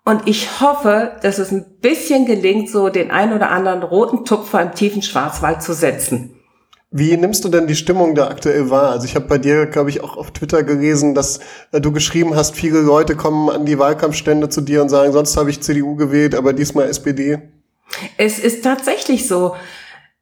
Und 0.04 0.26
ich 0.26 0.60
hoffe, 0.60 1.12
dass 1.22 1.38
es 1.38 1.52
ein 1.52 1.78
bisschen 1.80 2.26
gelingt, 2.26 2.70
so 2.70 2.88
den 2.88 3.10
ein 3.10 3.32
oder 3.32 3.50
anderen 3.50 3.82
roten 3.82 4.24
Tupfer 4.24 4.62
im 4.62 4.74
tiefen 4.74 5.02
Schwarzwald 5.02 5.62
zu 5.62 5.74
setzen. 5.74 6.34
Wie 6.90 7.14
nimmst 7.18 7.44
du 7.44 7.50
denn 7.50 7.66
die 7.66 7.76
Stimmung 7.76 8.14
da 8.14 8.28
aktuell 8.28 8.70
wahr? 8.70 8.92
Also 8.92 9.04
ich 9.04 9.14
habe 9.14 9.26
bei 9.26 9.36
dir, 9.36 9.66
glaube 9.66 9.90
ich, 9.90 10.02
auch 10.02 10.16
auf 10.16 10.30
Twitter 10.30 10.62
gelesen, 10.62 11.14
dass 11.14 11.40
äh, 11.70 11.82
du 11.82 11.92
geschrieben 11.92 12.34
hast, 12.34 12.56
viele 12.56 12.80
Leute 12.80 13.14
kommen 13.14 13.50
an 13.50 13.66
die 13.66 13.78
Wahlkampfstände 13.78 14.48
zu 14.48 14.62
dir 14.62 14.80
und 14.80 14.88
sagen, 14.88 15.12
sonst 15.12 15.36
habe 15.36 15.50
ich 15.50 15.60
CDU 15.60 15.96
gewählt, 15.96 16.34
aber 16.34 16.54
diesmal 16.54 16.88
SPD. 16.88 17.38
Es 18.16 18.38
ist 18.38 18.64
tatsächlich 18.64 19.26
so. 19.26 19.56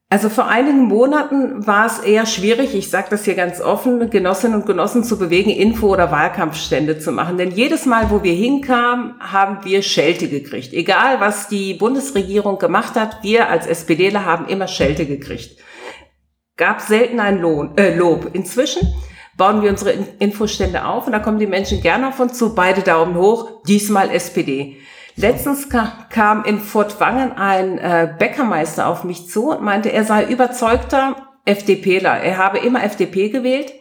Also 0.09 0.29
vor 0.29 0.47
einigen 0.47 0.85
Monaten 0.85 1.67
war 1.67 1.87
es 1.87 1.99
eher 1.99 2.27
schwierig, 2.27 2.77
ich 2.77 2.91
sage 2.91 3.09
das 3.11 3.25
hier 3.25 3.35
ganz 3.35 3.61
offen, 3.61 4.09
Genossinnen 4.09 4.61
und 4.61 4.67
Genossen 4.67 5.03
zu 5.03 5.19
bewegen, 5.19 5.51
Info- 5.51 5.89
oder 5.89 6.13
Wahlkampfstände 6.13 7.01
zu 7.01 7.11
machen. 7.11 7.39
Denn 7.39 7.51
jedes 7.51 7.87
Mal, 7.87 8.09
wo 8.09 8.23
wir 8.23 8.33
hinkamen, 8.33 9.15
haben 9.19 9.65
wir 9.65 9.83
Schelte 9.83 10.29
gekriegt. 10.29 10.73
Egal, 10.73 11.19
was 11.19 11.49
die 11.49 11.75
Bundesregierung 11.75 12.59
gemacht 12.59 12.95
hat, 12.95 13.25
wir 13.25 13.49
als 13.49 13.67
SPDler 13.67 14.25
haben 14.25 14.47
immer 14.47 14.69
Schelte 14.69 15.07
gekriegt. 15.07 15.61
Gab 16.57 16.81
selten 16.81 17.19
ein 17.19 17.41
Lohn, 17.41 17.77
äh, 17.77 17.97
Lob. 17.97 18.31
Inzwischen 18.33 18.95
bauen 19.37 19.61
wir 19.61 19.71
unsere 19.71 19.93
Infostände 20.21 20.85
auf 20.85 21.07
und 21.07 21.13
da 21.13 21.19
kommen 21.19 21.41
die 21.41 21.49
Menschen 21.49 21.81
gerne 21.81 22.09
auf 22.09 22.21
uns 22.21 22.39
zu, 22.39 22.55
beide 22.55 22.83
Daumen 22.83 23.17
hoch, 23.17 23.63
diesmal 23.67 24.11
SPD. 24.11 24.79
Letztens 25.17 25.69
kam 26.11 26.45
in 26.45 26.61
Furt 26.61 27.01
Wangen 27.01 27.33
ein 27.33 27.79
äh, 27.79 28.15
Bäckermeister 28.19 28.87
auf 28.87 29.03
mich 29.03 29.29
zu 29.29 29.51
und 29.51 29.63
meinte, 29.63 29.91
er 29.91 30.05
sei 30.05 30.27
überzeugter 30.27 31.17
FDPler. 31.47 32.21
Er 32.21 32.37
habe 32.37 32.59
immer 32.59 32.85
FDP 32.85 33.31
gewählt, 33.31 33.73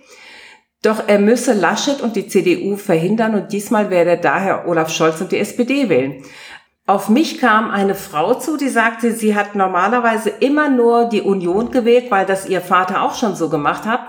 doch 0.82 1.04
er 1.08 1.20
müsse 1.20 1.54
Laschet 1.54 2.02
und 2.02 2.16
die 2.16 2.28
CDU 2.28 2.78
verhindern 2.78 3.36
und 3.36 3.52
diesmal 3.52 3.90
werde 3.90 4.12
er 4.12 4.18
daher 4.18 4.68
Olaf 4.68 4.90
Scholz 4.90 5.20
und 5.20 5.34
die 5.34 5.40
SPD 5.40 5.90
wählen. 5.90 6.24
Auf 6.88 7.10
mich 7.10 7.40
kam 7.40 7.70
eine 7.72 7.96
Frau 7.96 8.36
zu, 8.36 8.56
die 8.56 8.70
sagte, 8.70 9.12
sie 9.12 9.36
hat 9.36 9.56
normalerweise 9.56 10.30
immer 10.30 10.70
nur 10.70 11.10
die 11.10 11.22
Union 11.22 11.72
gewählt, 11.72 12.12
weil 12.12 12.26
das 12.26 12.48
ihr 12.48 12.62
Vater 12.62 13.02
auch 13.02 13.16
schon 13.16 13.36
so 13.36 13.50
gemacht 13.50 13.86
hat. 13.86 14.02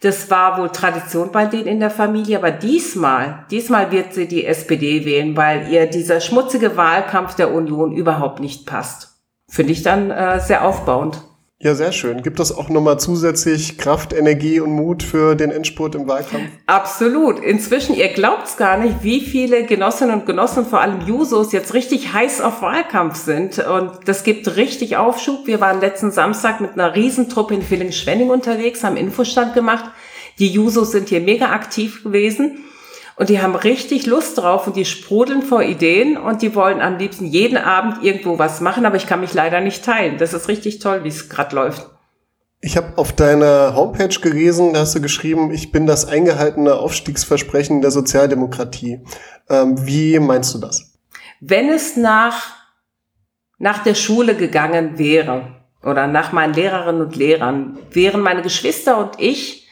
Das 0.00 0.30
war 0.30 0.58
wohl 0.58 0.70
Tradition 0.70 1.32
bei 1.32 1.46
denen 1.46 1.66
in 1.66 1.80
der 1.80 1.90
Familie, 1.90 2.38
aber 2.38 2.52
diesmal, 2.52 3.44
diesmal 3.50 3.90
wird 3.90 4.14
sie 4.14 4.28
die 4.28 4.46
SPD 4.46 5.04
wählen, 5.04 5.36
weil 5.36 5.68
ihr 5.72 5.86
dieser 5.86 6.20
schmutzige 6.20 6.76
Wahlkampf 6.76 7.34
der 7.34 7.52
Union 7.52 7.92
überhaupt 7.92 8.38
nicht 8.38 8.64
passt. 8.64 9.18
Finde 9.50 9.72
ich 9.72 9.82
dann 9.82 10.10
äh, 10.10 10.40
sehr 10.40 10.64
aufbauend. 10.64 11.22
Ja, 11.60 11.74
sehr 11.74 11.90
schön. 11.90 12.22
Gibt 12.22 12.38
das 12.38 12.56
auch 12.56 12.68
nochmal 12.68 13.00
zusätzlich 13.00 13.78
Kraft, 13.78 14.12
Energie 14.12 14.60
und 14.60 14.70
Mut 14.70 15.02
für 15.02 15.34
den 15.34 15.50
Endspurt 15.50 15.96
im 15.96 16.06
Wahlkampf? 16.06 16.48
Absolut. 16.66 17.40
Inzwischen, 17.40 17.96
ihr 17.96 18.10
glaubt's 18.10 18.56
gar 18.56 18.76
nicht, 18.76 19.02
wie 19.02 19.20
viele 19.20 19.64
Genossinnen 19.64 20.20
und 20.20 20.26
Genossen, 20.26 20.64
vor 20.64 20.80
allem 20.80 21.00
Jusos, 21.04 21.50
jetzt 21.50 21.74
richtig 21.74 22.12
heiß 22.12 22.42
auf 22.42 22.62
Wahlkampf 22.62 23.16
sind. 23.16 23.58
Und 23.58 23.90
das 24.06 24.22
gibt 24.22 24.54
richtig 24.54 24.96
Aufschub. 24.98 25.48
Wir 25.48 25.60
waren 25.60 25.80
letzten 25.80 26.12
Samstag 26.12 26.60
mit 26.60 26.74
einer 26.74 26.94
Riesentruppe 26.94 27.54
in 27.54 27.62
Villingen-Schwenning 27.62 28.30
unterwegs, 28.30 28.84
haben 28.84 28.96
Infostand 28.96 29.54
gemacht. 29.54 29.86
Die 30.38 30.46
Jusos 30.46 30.92
sind 30.92 31.08
hier 31.08 31.20
mega 31.20 31.46
aktiv 31.46 32.04
gewesen. 32.04 32.66
Und 33.18 33.30
die 33.30 33.42
haben 33.42 33.56
richtig 33.56 34.06
Lust 34.06 34.38
drauf 34.38 34.68
und 34.68 34.76
die 34.76 34.84
sprudeln 34.84 35.42
vor 35.42 35.62
Ideen 35.62 36.16
und 36.16 36.40
die 36.40 36.54
wollen 36.54 36.80
am 36.80 36.98
liebsten 36.98 37.26
jeden 37.26 37.58
Abend 37.58 38.04
irgendwo 38.04 38.38
was 38.38 38.60
machen, 38.60 38.86
aber 38.86 38.94
ich 38.94 39.08
kann 39.08 39.20
mich 39.20 39.34
leider 39.34 39.60
nicht 39.60 39.84
teilen. 39.84 40.18
Das 40.18 40.34
ist 40.34 40.46
richtig 40.46 40.78
toll, 40.78 41.02
wie 41.02 41.08
es 41.08 41.28
gerade 41.28 41.56
läuft. 41.56 41.90
Ich 42.60 42.76
habe 42.76 42.92
auf 42.96 43.12
deiner 43.12 43.74
Homepage 43.74 44.20
gelesen, 44.20 44.72
da 44.72 44.80
hast 44.80 44.94
du 44.94 45.00
geschrieben, 45.00 45.52
ich 45.52 45.72
bin 45.72 45.86
das 45.86 46.06
eingehaltene 46.06 46.74
Aufstiegsversprechen 46.74 47.82
der 47.82 47.90
Sozialdemokratie. 47.90 49.00
Ähm, 49.50 49.84
wie 49.84 50.20
meinst 50.20 50.54
du 50.54 50.58
das? 50.58 50.92
Wenn 51.40 51.70
es 51.70 51.96
nach, 51.96 52.54
nach 53.58 53.82
der 53.82 53.94
Schule 53.94 54.36
gegangen 54.36 54.96
wäre 54.96 55.56
oder 55.82 56.06
nach 56.06 56.30
meinen 56.30 56.54
Lehrerinnen 56.54 57.02
und 57.02 57.16
Lehrern, 57.16 57.78
wären 57.90 58.20
meine 58.20 58.42
Geschwister 58.42 58.98
und 58.98 59.10
ich 59.18 59.67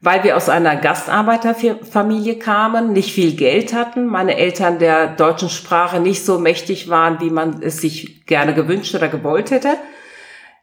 weil 0.00 0.24
wir 0.24 0.36
aus 0.36 0.48
einer 0.48 0.76
Gastarbeiterfamilie 0.76 2.38
kamen, 2.38 2.92
nicht 2.92 3.12
viel 3.12 3.34
Geld 3.34 3.72
hatten, 3.72 4.06
meine 4.06 4.36
Eltern 4.36 4.78
der 4.78 5.08
deutschen 5.08 5.48
Sprache 5.48 6.00
nicht 6.00 6.24
so 6.24 6.38
mächtig 6.38 6.88
waren, 6.88 7.20
wie 7.20 7.30
man 7.30 7.62
es 7.62 7.78
sich 7.78 8.26
gerne 8.26 8.54
gewünscht 8.54 8.94
oder 8.94 9.08
gewollt 9.08 9.50
hätte, 9.50 9.70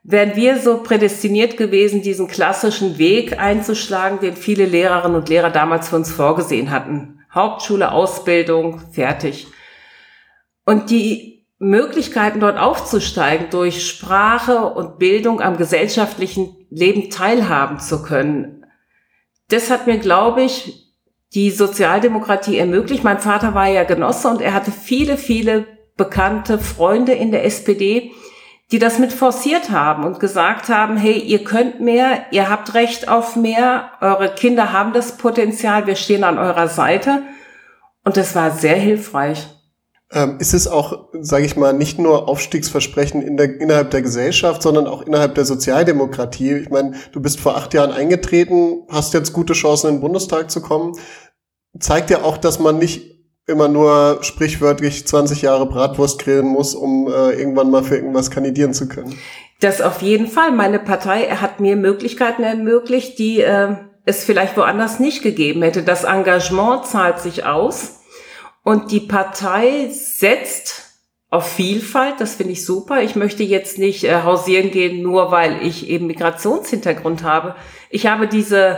wären 0.03 0.35
wir 0.35 0.59
so 0.59 0.83
prädestiniert 0.83 1.57
gewesen, 1.57 2.01
diesen 2.01 2.27
klassischen 2.27 2.97
Weg 2.97 3.39
einzuschlagen, 3.39 4.19
den 4.19 4.35
viele 4.35 4.65
Lehrerinnen 4.65 5.17
und 5.17 5.29
Lehrer 5.29 5.49
damals 5.49 5.89
für 5.89 5.95
uns 5.95 6.11
vorgesehen 6.11 6.71
hatten. 6.71 7.19
Hauptschule, 7.33 7.91
Ausbildung, 7.91 8.81
fertig. 8.91 9.47
Und 10.65 10.89
die 10.89 11.47
Möglichkeiten 11.57 12.41
dort 12.41 12.59
aufzusteigen, 12.59 13.47
durch 13.49 13.87
Sprache 13.87 14.65
und 14.65 14.99
Bildung 14.99 15.41
am 15.41 15.57
gesellschaftlichen 15.57 16.55
Leben 16.69 17.09
teilhaben 17.09 17.79
zu 17.79 18.03
können, 18.03 18.62
das 19.53 19.69
hat 19.69 19.85
mir, 19.87 19.99
glaube 19.99 20.41
ich, 20.41 20.91
die 21.33 21.51
Sozialdemokratie 21.51 22.57
ermöglicht. 22.57 23.03
Mein 23.03 23.19
Vater 23.19 23.53
war 23.53 23.67
ja 23.67 23.83
Genosse 23.83 24.27
und 24.27 24.41
er 24.41 24.53
hatte 24.53 24.71
viele, 24.71 25.17
viele 25.17 25.65
bekannte 25.95 26.57
Freunde 26.57 27.13
in 27.13 27.31
der 27.31 27.45
SPD, 27.45 28.11
die 28.71 28.79
das 28.79 28.97
mit 28.97 29.13
forciert 29.13 29.69
haben 29.69 30.03
und 30.03 30.19
gesagt 30.19 30.69
haben, 30.69 30.97
hey, 30.97 31.19
ihr 31.19 31.43
könnt 31.43 31.79
mehr, 31.79 32.25
ihr 32.31 32.49
habt 32.49 32.73
Recht 32.73 33.07
auf 33.07 33.35
mehr, 33.35 33.91
eure 34.01 34.33
Kinder 34.33 34.73
haben 34.73 34.93
das 34.93 35.17
Potenzial, 35.17 35.85
wir 35.85 35.95
stehen 35.95 36.23
an 36.23 36.39
eurer 36.39 36.67
Seite. 36.67 37.21
Und 38.03 38.17
das 38.17 38.35
war 38.35 38.51
sehr 38.51 38.75
hilfreich. 38.75 39.47
Ähm, 40.13 40.37
ist 40.39 40.53
es 40.53 40.67
auch, 40.67 41.07
sage 41.19 41.45
ich 41.45 41.57
mal, 41.57 41.73
nicht 41.73 41.97
nur 41.97 42.29
Aufstiegsversprechen 42.29 43.23
in 43.23 43.35
der, 43.35 43.59
innerhalb 43.59 43.89
der 43.89 44.03
Gesellschaft, 44.03 44.61
sondern 44.61 44.85
auch 44.85 45.01
innerhalb 45.01 45.33
der 45.33 45.45
Sozialdemokratie? 45.45 46.53
Ich 46.53 46.69
meine, 46.69 46.93
du 47.11 47.19
bist 47.19 47.39
vor 47.39 47.57
acht 47.57 47.73
Jahren 47.73 47.91
eingetreten, 47.91 48.83
hast 48.89 49.15
jetzt 49.15 49.33
gute 49.33 49.53
Chancen, 49.53 49.87
in 49.87 49.95
den 49.95 50.01
Bundestag 50.01 50.51
zu 50.51 50.61
kommen. 50.61 50.93
Zeigt 51.79 52.11
ja 52.11 52.21
auch, 52.21 52.37
dass 52.37 52.59
man 52.59 52.77
nicht 52.77 53.13
immer 53.47 53.67
nur 53.67 54.19
sprichwörtlich 54.21 55.07
20 55.07 55.41
Jahre 55.41 55.65
Bratwurst 55.65 56.19
grillen 56.19 56.45
muss, 56.45 56.75
um 56.75 57.07
äh, 57.07 57.31
irgendwann 57.31 57.71
mal 57.71 57.83
für 57.83 57.95
irgendwas 57.95 58.29
kandidieren 58.29 58.73
zu 58.73 58.87
können. 58.87 59.17
Das 59.59 59.81
auf 59.81 60.01
jeden 60.01 60.27
Fall. 60.27 60.51
Meine 60.51 60.79
Partei 60.79 61.23
hat 61.29 61.59
mir 61.59 61.75
Möglichkeiten 61.75 62.43
ermöglicht, 62.43 63.17
die 63.17 63.41
äh, 63.41 63.75
es 64.05 64.23
vielleicht 64.23 64.55
woanders 64.57 64.99
nicht 64.99 65.23
gegeben 65.23 65.63
hätte. 65.63 65.81
Das 65.81 66.03
Engagement 66.03 66.85
zahlt 66.85 67.19
sich 67.19 67.45
aus. 67.45 68.02
Und 68.63 68.91
die 68.91 69.01
Partei 69.01 69.89
setzt 69.91 70.93
auf 71.29 71.51
Vielfalt, 71.51 72.15
das 72.19 72.35
finde 72.35 72.53
ich 72.53 72.63
super. 72.63 73.01
Ich 73.01 73.15
möchte 73.15 73.43
jetzt 73.43 73.77
nicht 73.77 74.03
äh, 74.03 74.21
hausieren 74.21 74.71
gehen, 74.71 75.01
nur 75.01 75.31
weil 75.31 75.65
ich 75.65 75.89
eben 75.89 76.07
Migrationshintergrund 76.07 77.23
habe. 77.23 77.55
Ich 77.89 78.05
habe 78.05 78.27
diese, 78.27 78.77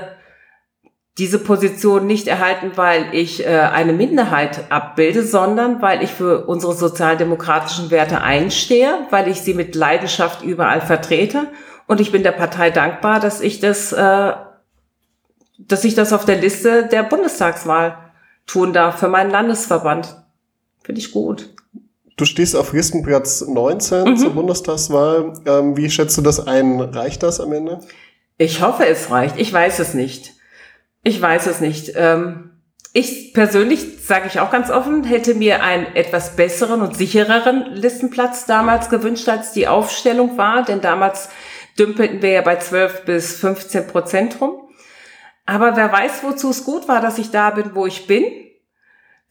diese 1.17 1.37
Position 1.37 2.07
nicht 2.07 2.27
erhalten, 2.27 2.71
weil 2.75 3.13
ich 3.13 3.45
äh, 3.45 3.59
eine 3.59 3.91
Minderheit 3.91 4.71
abbilde, 4.71 5.23
sondern 5.23 5.81
weil 5.81 6.01
ich 6.01 6.11
für 6.11 6.45
unsere 6.45 6.73
sozialdemokratischen 6.73 7.91
Werte 7.91 8.21
einstehe, 8.21 9.05
weil 9.09 9.27
ich 9.27 9.41
sie 9.41 9.53
mit 9.53 9.75
Leidenschaft 9.75 10.41
überall 10.41 10.79
vertrete. 10.79 11.47
Und 11.87 11.99
ich 11.99 12.13
bin 12.13 12.23
der 12.23 12.31
Partei 12.31 12.71
dankbar, 12.71 13.19
dass 13.19 13.41
ich 13.41 13.59
das, 13.59 13.91
äh, 13.91 14.31
dass 15.59 15.83
ich 15.83 15.93
das 15.93 16.13
auf 16.13 16.23
der 16.23 16.37
Liste 16.37 16.87
der 16.87 17.03
Bundestagswahl 17.03 18.04
tun 18.47 18.73
darf 18.73 18.99
für 18.99 19.07
meinen 19.07 19.31
Landesverband. 19.31 20.15
Finde 20.83 21.01
ich 21.01 21.11
gut. 21.11 21.49
Du 22.17 22.25
stehst 22.25 22.55
auf 22.55 22.71
Listenplatz 22.71 23.41
19 23.41 24.03
mhm. 24.03 24.17
zur 24.17 24.33
Bundestagswahl. 24.33 25.33
Ähm, 25.45 25.75
wie 25.75 25.89
schätzt 25.89 26.17
du 26.17 26.21
das 26.21 26.45
ein? 26.45 26.79
Reicht 26.79 27.23
das 27.23 27.41
am 27.41 27.51
Ende? 27.51 27.79
Ich 28.37 28.61
hoffe, 28.61 28.85
es 28.85 29.11
reicht. 29.11 29.37
Ich 29.37 29.51
weiß 29.51 29.79
es 29.79 29.93
nicht. 29.93 30.33
Ich 31.03 31.21
weiß 31.21 31.47
es 31.47 31.59
nicht. 31.59 31.93
Ähm, 31.95 32.51
ich 32.93 33.33
persönlich, 33.33 34.01
sage 34.05 34.27
ich 34.27 34.39
auch 34.39 34.51
ganz 34.51 34.69
offen, 34.69 35.03
hätte 35.03 35.35
mir 35.35 35.61
einen 35.61 35.87
etwas 35.95 36.37
besseren 36.37 36.81
und 36.81 36.95
sichereren 36.95 37.65
Listenplatz 37.73 38.45
damals 38.45 38.89
gewünscht, 38.89 39.27
als 39.27 39.51
die 39.51 39.67
Aufstellung 39.67 40.37
war. 40.37 40.63
Denn 40.63 40.79
damals 40.79 41.27
dümpelten 41.77 42.21
wir 42.21 42.29
ja 42.29 42.41
bei 42.41 42.55
12 42.55 43.03
bis 43.03 43.35
15 43.35 43.87
Prozent 43.87 44.39
rum. 44.39 44.64
Aber 45.45 45.75
wer 45.75 45.91
weiß, 45.91 46.23
wozu 46.23 46.49
es 46.49 46.63
gut 46.63 46.87
war, 46.87 47.01
dass 47.01 47.17
ich 47.17 47.31
da 47.31 47.51
bin, 47.51 47.75
wo 47.75 47.85
ich 47.85 48.07
bin. 48.07 48.23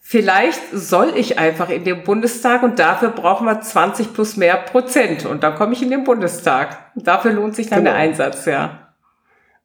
Vielleicht 0.06 0.60
soll 0.70 1.14
ich 1.16 1.38
einfach 1.38 1.70
in 1.70 1.84
den 1.84 2.04
Bundestag 2.04 2.62
und 2.62 2.78
dafür 2.78 3.08
brauchen 3.08 3.46
wir 3.46 3.62
20 3.62 4.12
plus 4.12 4.36
mehr 4.36 4.56
Prozent 4.56 5.24
und 5.24 5.42
dann 5.42 5.54
komme 5.54 5.72
ich 5.72 5.82
in 5.82 5.90
den 5.90 6.04
Bundestag. 6.04 6.90
Dafür 6.94 7.32
lohnt 7.32 7.56
sich 7.56 7.70
dann 7.70 7.80
genau. 7.80 7.92
der 7.92 8.00
Einsatz, 8.00 8.44
ja. 8.44 8.83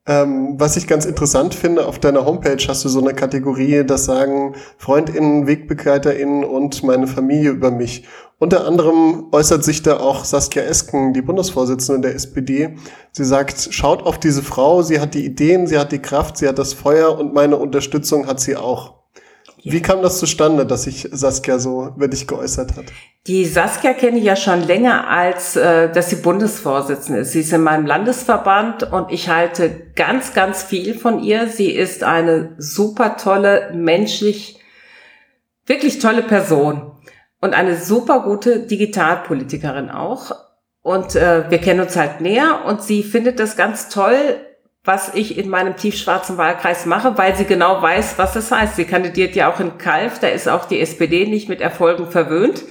Ähm, 0.09 0.55
was 0.57 0.75
ich 0.75 0.87
ganz 0.87 1.05
interessant 1.05 1.53
finde, 1.53 1.85
auf 1.85 1.99
deiner 1.99 2.25
Homepage 2.25 2.57
hast 2.67 2.83
du 2.83 2.89
so 2.89 2.99
eine 2.99 3.13
Kategorie, 3.13 3.83
das 3.85 4.05
sagen 4.05 4.55
FreundInnen, 4.79 5.45
WegbegleiterInnen 5.45 6.43
und 6.43 6.81
meine 6.81 7.05
Familie 7.05 7.51
über 7.51 7.69
mich. 7.69 8.07
Unter 8.39 8.65
anderem 8.65 9.27
äußert 9.31 9.63
sich 9.63 9.83
da 9.83 9.99
auch 9.99 10.25
Saskia 10.25 10.63
Esken, 10.63 11.13
die 11.13 11.21
Bundesvorsitzende 11.21 12.07
der 12.07 12.15
SPD. 12.15 12.75
Sie 13.11 13.23
sagt, 13.23 13.67
schaut 13.71 14.01
auf 14.01 14.17
diese 14.19 14.41
Frau, 14.41 14.81
sie 14.81 14.99
hat 14.99 15.13
die 15.13 15.23
Ideen, 15.23 15.67
sie 15.67 15.77
hat 15.77 15.91
die 15.91 15.99
Kraft, 15.99 16.37
sie 16.37 16.47
hat 16.47 16.57
das 16.57 16.73
Feuer 16.73 17.15
und 17.15 17.35
meine 17.35 17.57
Unterstützung 17.57 18.25
hat 18.25 18.39
sie 18.39 18.55
auch. 18.55 18.98
Wie 19.63 19.81
kam 19.81 20.01
das 20.01 20.19
zustande, 20.19 20.65
dass 20.65 20.83
sich 20.83 21.07
Saskia 21.11 21.59
so 21.59 21.93
über 21.95 22.07
dich 22.07 22.27
geäußert 22.27 22.75
hat? 22.77 22.85
Die 23.27 23.45
Saskia 23.45 23.93
kenne 23.93 24.17
ich 24.17 24.23
ja 24.23 24.35
schon 24.35 24.63
länger, 24.63 25.09
als 25.09 25.55
äh, 25.55 25.91
dass 25.91 26.09
sie 26.09 26.17
Bundesvorsitzende 26.17 27.21
ist. 27.21 27.33
Sie 27.33 27.41
ist 27.41 27.51
in 27.51 27.61
meinem 27.61 27.85
Landesverband 27.85 28.91
und 28.91 29.11
ich 29.11 29.29
halte 29.29 29.91
ganz, 29.95 30.33
ganz 30.33 30.63
viel 30.63 30.97
von 30.97 31.21
ihr. 31.21 31.47
Sie 31.47 31.71
ist 31.71 32.03
eine 32.03 32.55
super 32.57 33.17
tolle, 33.17 33.71
menschlich, 33.73 34.59
wirklich 35.65 35.99
tolle 35.99 36.23
Person 36.23 36.93
und 37.41 37.53
eine 37.53 37.77
super 37.77 38.21
gute 38.21 38.61
Digitalpolitikerin 38.61 39.89
auch. 39.89 40.31
Und 40.81 41.15
äh, 41.15 41.49
wir 41.49 41.57
kennen 41.57 41.81
uns 41.81 41.95
halt 41.97 42.21
näher 42.21 42.61
und 42.65 42.81
sie 42.81 43.03
findet 43.03 43.39
das 43.39 43.57
ganz 43.57 43.89
toll, 43.89 44.15
was 44.89 45.13
ich 45.13 45.37
in 45.37 45.49
meinem 45.49 45.75
tiefschwarzen 45.75 46.39
Wahlkreis 46.39 46.87
mache, 46.87 47.15
weil 47.15 47.35
sie 47.35 47.45
genau 47.45 47.79
weiß, 47.79 48.17
was 48.17 48.33
das 48.33 48.51
heißt. 48.51 48.75
Sie 48.75 48.85
kandidiert 48.85 49.35
ja 49.35 49.47
auch 49.47 49.59
in 49.59 49.77
Kalf, 49.77 50.17
da 50.17 50.29
ist 50.29 50.49
auch 50.49 50.65
die 50.65 50.79
SPD 50.79 51.27
nicht 51.27 51.47
mit 51.47 51.61
Erfolgen 51.61 52.09
verwöhnt. 52.09 52.63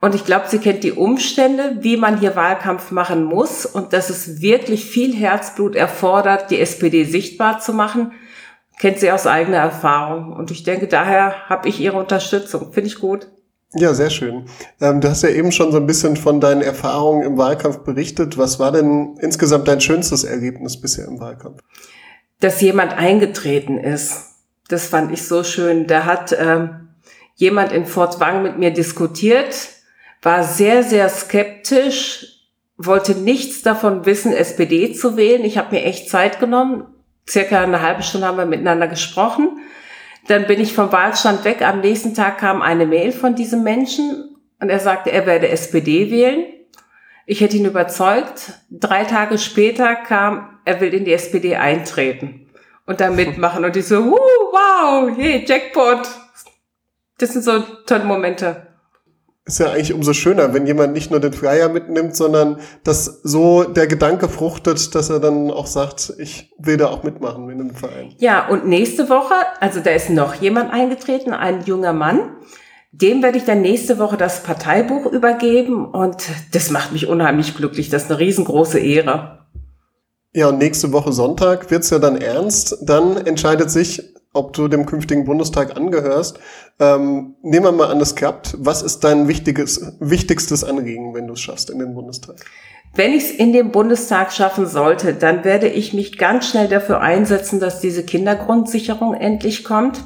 Und 0.00 0.14
ich 0.14 0.24
glaube, 0.24 0.44
sie 0.46 0.60
kennt 0.60 0.84
die 0.84 0.92
Umstände, 0.92 1.78
wie 1.80 1.96
man 1.96 2.20
hier 2.20 2.36
Wahlkampf 2.36 2.92
machen 2.92 3.24
muss 3.24 3.66
und 3.66 3.92
dass 3.92 4.08
es 4.08 4.40
wirklich 4.40 4.84
viel 4.84 5.16
Herzblut 5.16 5.74
erfordert, 5.74 6.52
die 6.52 6.60
SPD 6.60 7.02
sichtbar 7.02 7.58
zu 7.58 7.72
machen, 7.72 8.12
kennt 8.78 9.00
sie 9.00 9.10
aus 9.10 9.26
eigener 9.26 9.58
Erfahrung. 9.58 10.32
Und 10.32 10.52
ich 10.52 10.62
denke, 10.62 10.86
daher 10.86 11.48
habe 11.48 11.68
ich 11.68 11.80
ihre 11.80 11.98
Unterstützung. 11.98 12.72
Finde 12.72 12.86
ich 12.86 13.00
gut. 13.00 13.26
Ja, 13.74 13.94
sehr 13.94 14.10
schön. 14.10 14.44
Ähm, 14.80 15.00
du 15.00 15.08
hast 15.08 15.22
ja 15.22 15.30
eben 15.30 15.50
schon 15.50 15.72
so 15.72 15.78
ein 15.78 15.86
bisschen 15.86 16.16
von 16.16 16.40
deinen 16.40 16.60
Erfahrungen 16.60 17.22
im 17.22 17.38
Wahlkampf 17.38 17.78
berichtet. 17.78 18.36
Was 18.36 18.58
war 18.58 18.70
denn 18.70 19.16
insgesamt 19.20 19.66
dein 19.66 19.80
schönstes 19.80 20.24
Ergebnis 20.24 20.80
bisher 20.80 21.06
im 21.06 21.20
Wahlkampf? 21.20 21.60
Dass 22.40 22.60
jemand 22.60 22.92
eingetreten 22.92 23.78
ist. 23.78 24.34
Das 24.68 24.86
fand 24.86 25.12
ich 25.12 25.26
so 25.26 25.42
schön. 25.42 25.86
Da 25.86 26.04
hat 26.04 26.36
ähm, 26.38 26.88
jemand 27.34 27.72
in 27.72 27.86
Fort 27.86 28.20
Wang 28.20 28.42
mit 28.42 28.58
mir 28.58 28.72
diskutiert, 28.72 29.54
war 30.20 30.44
sehr, 30.44 30.82
sehr 30.82 31.08
skeptisch, 31.08 32.26
wollte 32.76 33.14
nichts 33.14 33.62
davon 33.62 34.04
wissen, 34.04 34.32
SPD 34.32 34.92
zu 34.92 35.16
wählen. 35.16 35.44
Ich 35.44 35.56
habe 35.56 35.74
mir 35.74 35.84
echt 35.84 36.10
Zeit 36.10 36.40
genommen. 36.40 36.84
Circa 37.28 37.62
eine 37.62 37.80
halbe 37.80 38.02
Stunde 38.02 38.26
haben 38.26 38.36
wir 38.36 38.46
miteinander 38.46 38.88
gesprochen 38.88 39.60
dann 40.28 40.46
bin 40.46 40.60
ich 40.60 40.74
vom 40.74 40.92
Wahlstand 40.92 41.44
weg. 41.44 41.62
Am 41.62 41.80
nächsten 41.80 42.14
Tag 42.14 42.38
kam 42.38 42.62
eine 42.62 42.86
Mail 42.86 43.12
von 43.12 43.34
diesem 43.34 43.62
Menschen 43.62 44.36
und 44.60 44.68
er 44.68 44.78
sagte, 44.78 45.10
er 45.10 45.26
werde 45.26 45.48
SPD 45.48 46.10
wählen. 46.10 46.46
Ich 47.26 47.40
hätte 47.40 47.56
ihn 47.56 47.64
überzeugt. 47.64 48.54
Drei 48.70 49.04
Tage 49.04 49.38
später 49.38 49.94
kam, 49.94 50.58
er 50.64 50.80
will 50.80 50.94
in 50.94 51.04
die 51.04 51.12
SPD 51.12 51.56
eintreten 51.56 52.48
und 52.86 53.00
da 53.00 53.10
mitmachen. 53.10 53.64
Und 53.64 53.76
ich 53.76 53.86
so, 53.86 54.04
wow, 54.04 55.10
hey, 55.16 55.44
Jackpot. 55.46 56.08
Das 57.18 57.32
sind 57.32 57.42
so 57.42 57.60
tolle 57.86 58.04
Momente 58.04 58.71
ist 59.44 59.58
ja 59.58 59.72
eigentlich 59.72 59.92
umso 59.92 60.12
schöner, 60.12 60.54
wenn 60.54 60.66
jemand 60.66 60.92
nicht 60.92 61.10
nur 61.10 61.18
den 61.18 61.32
Flyer 61.32 61.68
mitnimmt, 61.68 62.14
sondern 62.14 62.58
dass 62.84 63.20
so 63.24 63.64
der 63.64 63.88
Gedanke 63.88 64.28
fruchtet, 64.28 64.94
dass 64.94 65.10
er 65.10 65.18
dann 65.18 65.50
auch 65.50 65.66
sagt, 65.66 66.12
ich 66.18 66.52
will 66.58 66.76
da 66.76 66.88
auch 66.88 67.02
mitmachen 67.02 67.50
in 67.50 67.60
einem 67.60 67.74
Verein. 67.74 68.14
Ja, 68.18 68.48
und 68.48 68.66
nächste 68.66 69.08
Woche, 69.08 69.34
also 69.60 69.80
da 69.80 69.90
ist 69.90 70.10
noch 70.10 70.34
jemand 70.36 70.72
eingetreten, 70.72 71.32
ein 71.32 71.64
junger 71.64 71.92
Mann. 71.92 72.36
Dem 72.92 73.22
werde 73.22 73.38
ich 73.38 73.44
dann 73.44 73.62
nächste 73.62 73.98
Woche 73.98 74.16
das 74.16 74.42
Parteibuch 74.42 75.06
übergeben 75.06 75.86
und 75.86 76.24
das 76.52 76.70
macht 76.70 76.92
mich 76.92 77.08
unheimlich 77.08 77.56
glücklich. 77.56 77.88
Das 77.88 78.04
ist 78.04 78.10
eine 78.10 78.20
riesengroße 78.20 78.78
Ehre. 78.78 79.46
Ja, 80.34 80.48
und 80.48 80.58
nächste 80.58 80.92
Woche 80.92 81.12
Sonntag 81.12 81.70
wird's 81.70 81.90
ja 81.90 81.98
dann 81.98 82.16
ernst. 82.16 82.78
Dann 82.82 83.16
entscheidet 83.16 83.70
sich, 83.70 84.02
ob 84.32 84.52
du 84.54 84.68
dem 84.68 84.86
künftigen 84.86 85.24
Bundestag 85.24 85.76
angehörst. 85.76 86.38
Ähm, 86.80 87.34
nehmen 87.42 87.66
wir 87.66 87.72
mal 87.72 87.90
an, 87.90 88.00
es 88.00 88.14
klappt. 88.14 88.56
Was 88.58 88.82
ist 88.82 89.04
dein 89.04 89.28
wichtiges, 89.28 89.94
wichtigstes 90.00 90.64
Anliegen, 90.64 91.14
wenn 91.14 91.26
du 91.26 91.34
es 91.34 91.40
schaffst 91.40 91.70
in 91.70 91.78
den 91.78 91.94
Bundestag? 91.94 92.36
Wenn 92.94 93.12
ich 93.12 93.24
es 93.24 93.30
in 93.30 93.52
den 93.52 93.70
Bundestag 93.70 94.32
schaffen 94.32 94.66
sollte, 94.66 95.14
dann 95.14 95.44
werde 95.44 95.68
ich 95.68 95.94
mich 95.94 96.18
ganz 96.18 96.48
schnell 96.48 96.68
dafür 96.68 97.00
einsetzen, 97.00 97.58
dass 97.58 97.80
diese 97.80 98.04
Kindergrundsicherung 98.04 99.14
endlich 99.14 99.64
kommt. 99.64 100.04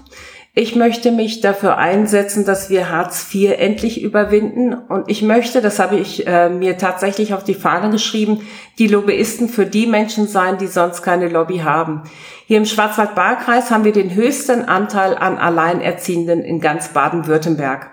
Ich 0.58 0.74
möchte 0.74 1.12
mich 1.12 1.42
dafür 1.42 1.76
einsetzen, 1.76 2.46
dass 2.46 2.70
wir 2.70 2.88
Hartz 2.88 3.26
IV 3.30 3.58
endlich 3.58 4.00
überwinden. 4.00 4.72
Und 4.72 5.10
ich 5.10 5.20
möchte, 5.20 5.60
das 5.60 5.78
habe 5.78 5.96
ich 5.96 6.26
äh, 6.26 6.48
mir 6.48 6.78
tatsächlich 6.78 7.34
auf 7.34 7.44
die 7.44 7.52
Fahne 7.52 7.90
geschrieben, 7.90 8.40
die 8.78 8.86
Lobbyisten 8.86 9.50
für 9.50 9.66
die 9.66 9.86
Menschen 9.86 10.26
sein, 10.26 10.56
die 10.56 10.66
sonst 10.66 11.02
keine 11.02 11.28
Lobby 11.28 11.58
haben. 11.58 12.04
Hier 12.46 12.56
im 12.56 12.64
Schwarzwald-Baar-Kreis 12.64 13.70
haben 13.70 13.84
wir 13.84 13.92
den 13.92 14.14
höchsten 14.14 14.64
Anteil 14.64 15.14
an 15.14 15.36
Alleinerziehenden 15.36 16.42
in 16.42 16.62
ganz 16.62 16.88
Baden-Württemberg. 16.88 17.90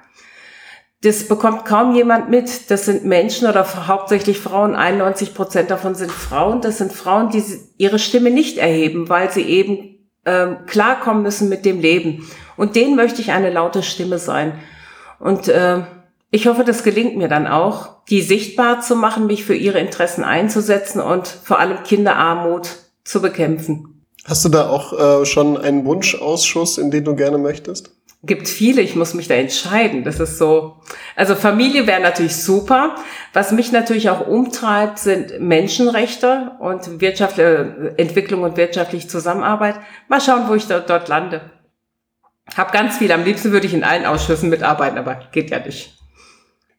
Das 1.01 1.27
bekommt 1.27 1.65
kaum 1.65 1.93
jemand 1.93 2.29
mit. 2.29 2.71
Das 2.71 2.85
sind 2.85 3.03
Menschen 3.03 3.45
oder 3.45 3.67
hauptsächlich 3.89 4.39
Frauen. 4.39 4.73
91 4.73 5.33
Prozent 5.33 5.69
davon 5.69 5.95
sind 5.95 6.13
Frauen. 6.13 6.61
Das 6.61 6.77
sind 6.77 6.93
Frauen, 6.93 7.29
die 7.29 7.43
ihre 7.77 7.99
Stimme 7.99 8.31
nicht 8.31 8.57
erheben, 8.57 9.09
weil 9.09 9.29
sie 9.31 9.43
eben 9.43 9.92
ähm, 10.25 10.65
klarkommen 10.65 11.23
müssen 11.23 11.49
mit 11.49 11.65
dem 11.65 11.79
Leben. 11.79 12.29
Und 12.55 12.75
denen 12.75 12.95
möchte 12.95 13.21
ich 13.21 13.31
eine 13.31 13.49
laute 13.49 13.83
Stimme 13.83 14.19
sein. 14.19 14.53
Und 15.19 15.47
äh, 15.47 15.81
ich 16.31 16.47
hoffe, 16.47 16.63
das 16.63 16.83
gelingt 16.83 17.15
mir 17.17 17.27
dann 17.27 17.47
auch, 17.47 18.03
die 18.09 18.21
sichtbar 18.21 18.81
zu 18.81 18.95
machen, 18.95 19.27
mich 19.27 19.45
für 19.45 19.55
ihre 19.55 19.79
Interessen 19.79 20.23
einzusetzen 20.23 20.99
und 20.99 21.27
vor 21.27 21.59
allem 21.59 21.83
Kinderarmut 21.83 22.69
zu 23.03 23.21
bekämpfen. 23.21 24.05
Hast 24.25 24.45
du 24.45 24.49
da 24.49 24.69
auch 24.69 25.21
äh, 25.21 25.25
schon 25.25 25.57
einen 25.57 25.85
Wunschausschuss, 25.85 26.77
in 26.77 26.91
den 26.91 27.03
du 27.03 27.15
gerne 27.15 27.37
möchtest? 27.37 27.91
Gibt 28.23 28.47
viele, 28.47 28.81
ich 28.81 28.95
muss 28.95 29.13
mich 29.13 29.27
da 29.27 29.35
entscheiden. 29.35 30.03
Das 30.03 30.19
ist 30.19 30.37
so. 30.37 30.77
Also 31.15 31.35
Familie 31.35 31.87
wäre 31.87 32.01
natürlich 32.01 32.37
super. 32.37 32.95
Was 33.33 33.51
mich 33.51 33.71
natürlich 33.71 34.09
auch 34.09 34.25
umtreibt, 34.25 34.99
sind 34.99 35.39
Menschenrechte 35.41 36.53
und 36.59 37.01
wirtschaftliche 37.01 37.93
Entwicklung 37.97 38.43
und 38.43 38.55
wirtschaftliche 38.55 39.07
Zusammenarbeit. 39.07 39.75
Mal 40.07 40.21
schauen, 40.21 40.47
wo 40.47 40.55
ich 40.55 40.67
dort, 40.67 40.89
dort 40.89 41.09
lande. 41.09 41.51
Hab 42.55 42.71
ganz 42.71 42.97
viel. 42.97 43.11
Am 43.11 43.25
liebsten 43.25 43.51
würde 43.51 43.67
ich 43.67 43.73
in 43.73 43.83
allen 43.83 44.05
Ausschüssen 44.05 44.49
mitarbeiten, 44.49 44.97
aber 44.97 45.19
geht 45.31 45.49
ja 45.49 45.59
nicht. 45.59 45.97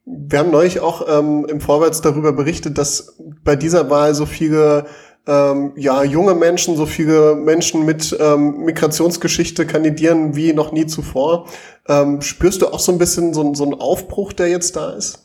Wir 0.06 0.38
haben 0.38 0.50
neulich 0.50 0.80
auch 0.80 1.06
ähm, 1.08 1.46
im 1.48 1.60
Vorwärts 1.60 2.02
darüber 2.02 2.32
berichtet, 2.32 2.76
dass 2.76 3.18
bei 3.42 3.56
dieser 3.56 3.88
Wahl 3.88 4.14
so 4.14 4.26
viele 4.26 4.86
ähm, 5.26 5.72
ja, 5.76 6.02
junge 6.02 6.34
Menschen, 6.34 6.76
so 6.76 6.86
viele 6.86 7.34
Menschen 7.34 7.84
mit 7.86 8.16
ähm, 8.20 8.64
Migrationsgeschichte 8.64 9.66
kandidieren 9.66 10.36
wie 10.36 10.52
noch 10.52 10.72
nie 10.72 10.86
zuvor. 10.86 11.46
Ähm, 11.88 12.20
spürst 12.20 12.62
du 12.62 12.68
auch 12.68 12.78
so 12.78 12.92
ein 12.92 12.98
bisschen 12.98 13.32
so, 13.32 13.54
so 13.54 13.64
einen 13.64 13.74
Aufbruch, 13.74 14.32
der 14.32 14.48
jetzt 14.48 14.76
da 14.76 14.92
ist? 14.92 15.24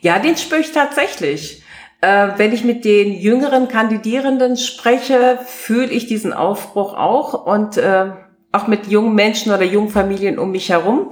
Ja, 0.00 0.18
den 0.18 0.36
spüre 0.36 0.60
ich 0.60 0.72
tatsächlich. 0.72 1.62
Äh, 2.00 2.28
wenn 2.36 2.52
ich 2.52 2.64
mit 2.64 2.84
den 2.84 3.12
jüngeren 3.12 3.68
Kandidierenden 3.68 4.56
spreche, 4.56 5.38
fühle 5.44 5.90
ich 5.90 6.06
diesen 6.06 6.32
Aufbruch 6.32 6.94
auch 6.94 7.46
und 7.46 7.76
äh, 7.76 8.12
auch 8.52 8.66
mit 8.66 8.86
jungen 8.86 9.14
Menschen 9.14 9.52
oder 9.52 9.64
jungen 9.64 9.88
Familien 9.88 10.38
um 10.38 10.52
mich 10.52 10.68
herum. 10.68 11.10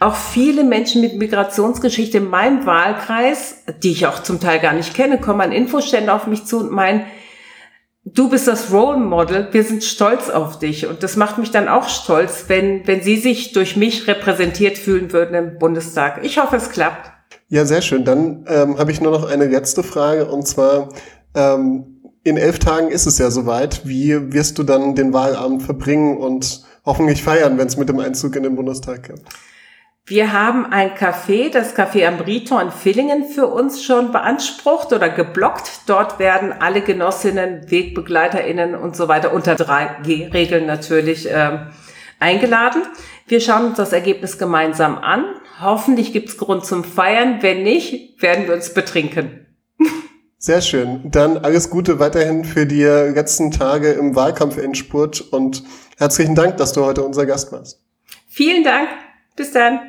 Auch 0.00 0.16
viele 0.16 0.64
Menschen 0.64 1.00
mit 1.00 1.16
Migrationsgeschichte 1.16 2.18
in 2.18 2.28
meinem 2.28 2.66
Wahlkreis, 2.66 3.64
die 3.82 3.92
ich 3.92 4.06
auch 4.06 4.22
zum 4.22 4.40
Teil 4.40 4.58
gar 4.58 4.74
nicht 4.74 4.94
kenne, 4.94 5.18
kommen 5.18 5.40
an 5.40 5.52
Infostände 5.52 6.12
auf 6.12 6.26
mich 6.26 6.44
zu 6.44 6.58
und 6.58 6.70
meinen, 6.70 7.06
du 8.06 8.30
bist 8.30 8.46
das 8.46 8.72
Role 8.72 8.98
Model, 8.98 9.48
wir 9.50 9.64
sind 9.64 9.84
stolz 9.84 10.30
auf 10.30 10.58
dich. 10.58 10.86
Und 10.86 11.02
das 11.02 11.16
macht 11.16 11.38
mich 11.38 11.50
dann 11.50 11.68
auch 11.68 11.88
stolz, 11.88 12.44
wenn, 12.48 12.86
wenn 12.86 13.02
sie 13.02 13.16
sich 13.16 13.52
durch 13.52 13.76
mich 13.76 14.06
repräsentiert 14.06 14.78
fühlen 14.78 15.12
würden 15.12 15.34
im 15.34 15.58
Bundestag. 15.58 16.24
Ich 16.24 16.38
hoffe, 16.38 16.56
es 16.56 16.70
klappt. 16.70 17.10
Ja, 17.48 17.64
sehr 17.64 17.82
schön. 17.82 18.04
Dann 18.04 18.44
ähm, 18.48 18.78
habe 18.78 18.92
ich 18.92 19.00
nur 19.00 19.12
noch 19.12 19.28
eine 19.28 19.46
letzte 19.46 19.82
Frage 19.82 20.26
und 20.26 20.46
zwar, 20.46 20.88
ähm, 21.34 21.92
in 22.22 22.36
elf 22.36 22.58
Tagen 22.58 22.88
ist 22.88 23.06
es 23.06 23.18
ja 23.18 23.30
soweit. 23.30 23.86
Wie 23.86 24.32
wirst 24.32 24.58
du 24.58 24.64
dann 24.64 24.96
den 24.96 25.12
Wahlabend 25.12 25.62
verbringen 25.62 26.16
und 26.16 26.64
hoffentlich 26.84 27.22
feiern, 27.22 27.56
wenn 27.56 27.68
es 27.68 27.76
mit 27.76 27.88
dem 27.88 28.00
Einzug 28.00 28.34
in 28.34 28.42
den 28.42 28.56
Bundestag 28.56 29.04
geht? 29.04 29.22
Wir 30.08 30.32
haben 30.32 30.66
ein 30.66 30.94
Café, 30.94 31.50
das 31.50 31.74
Café 31.74 32.06
Ambrito 32.06 32.56
in 32.60 32.70
Villingen 32.70 33.24
für 33.24 33.48
uns 33.48 33.82
schon 33.82 34.12
beansprucht 34.12 34.92
oder 34.92 35.08
geblockt. 35.08 35.80
Dort 35.86 36.20
werden 36.20 36.52
alle 36.52 36.80
Genossinnen, 36.80 37.68
WegbegleiterInnen 37.68 38.76
und 38.76 38.94
so 38.94 39.08
weiter 39.08 39.34
unter 39.34 39.56
drei 39.56 39.96
G-Regeln 40.04 40.64
natürlich 40.64 41.28
äh, 41.28 41.58
eingeladen. 42.20 42.82
Wir 43.26 43.40
schauen 43.40 43.64
uns 43.66 43.78
das 43.78 43.92
Ergebnis 43.92 44.38
gemeinsam 44.38 44.96
an. 44.98 45.24
Hoffentlich 45.60 46.12
gibt's 46.12 46.36
Grund 46.36 46.64
zum 46.64 46.84
Feiern. 46.84 47.38
Wenn 47.40 47.64
nicht, 47.64 48.22
werden 48.22 48.46
wir 48.46 48.54
uns 48.54 48.72
betrinken. 48.72 49.46
Sehr 50.38 50.60
schön. 50.60 51.10
Dann 51.10 51.38
alles 51.38 51.68
Gute 51.68 51.98
weiterhin 51.98 52.44
für 52.44 52.64
die 52.64 52.84
letzten 52.84 53.50
Tage 53.50 53.90
im 53.90 54.14
Wahlkampf-Endspurt 54.14 55.20
und 55.32 55.64
herzlichen 55.98 56.36
Dank, 56.36 56.58
dass 56.58 56.72
du 56.72 56.84
heute 56.84 57.02
unser 57.02 57.26
Gast 57.26 57.50
warst. 57.50 57.82
Vielen 58.28 58.62
Dank. 58.62 58.88
Bis 59.36 59.52
dann. 59.52 59.80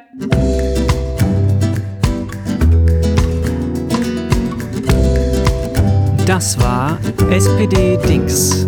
Das 6.26 6.60
war 6.60 7.00
SPD 7.32 7.98
Dings, 8.06 8.68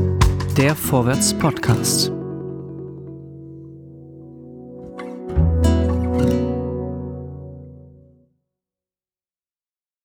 der 0.58 0.74
Vorwärts 0.74 1.34
Podcast. 1.34 2.19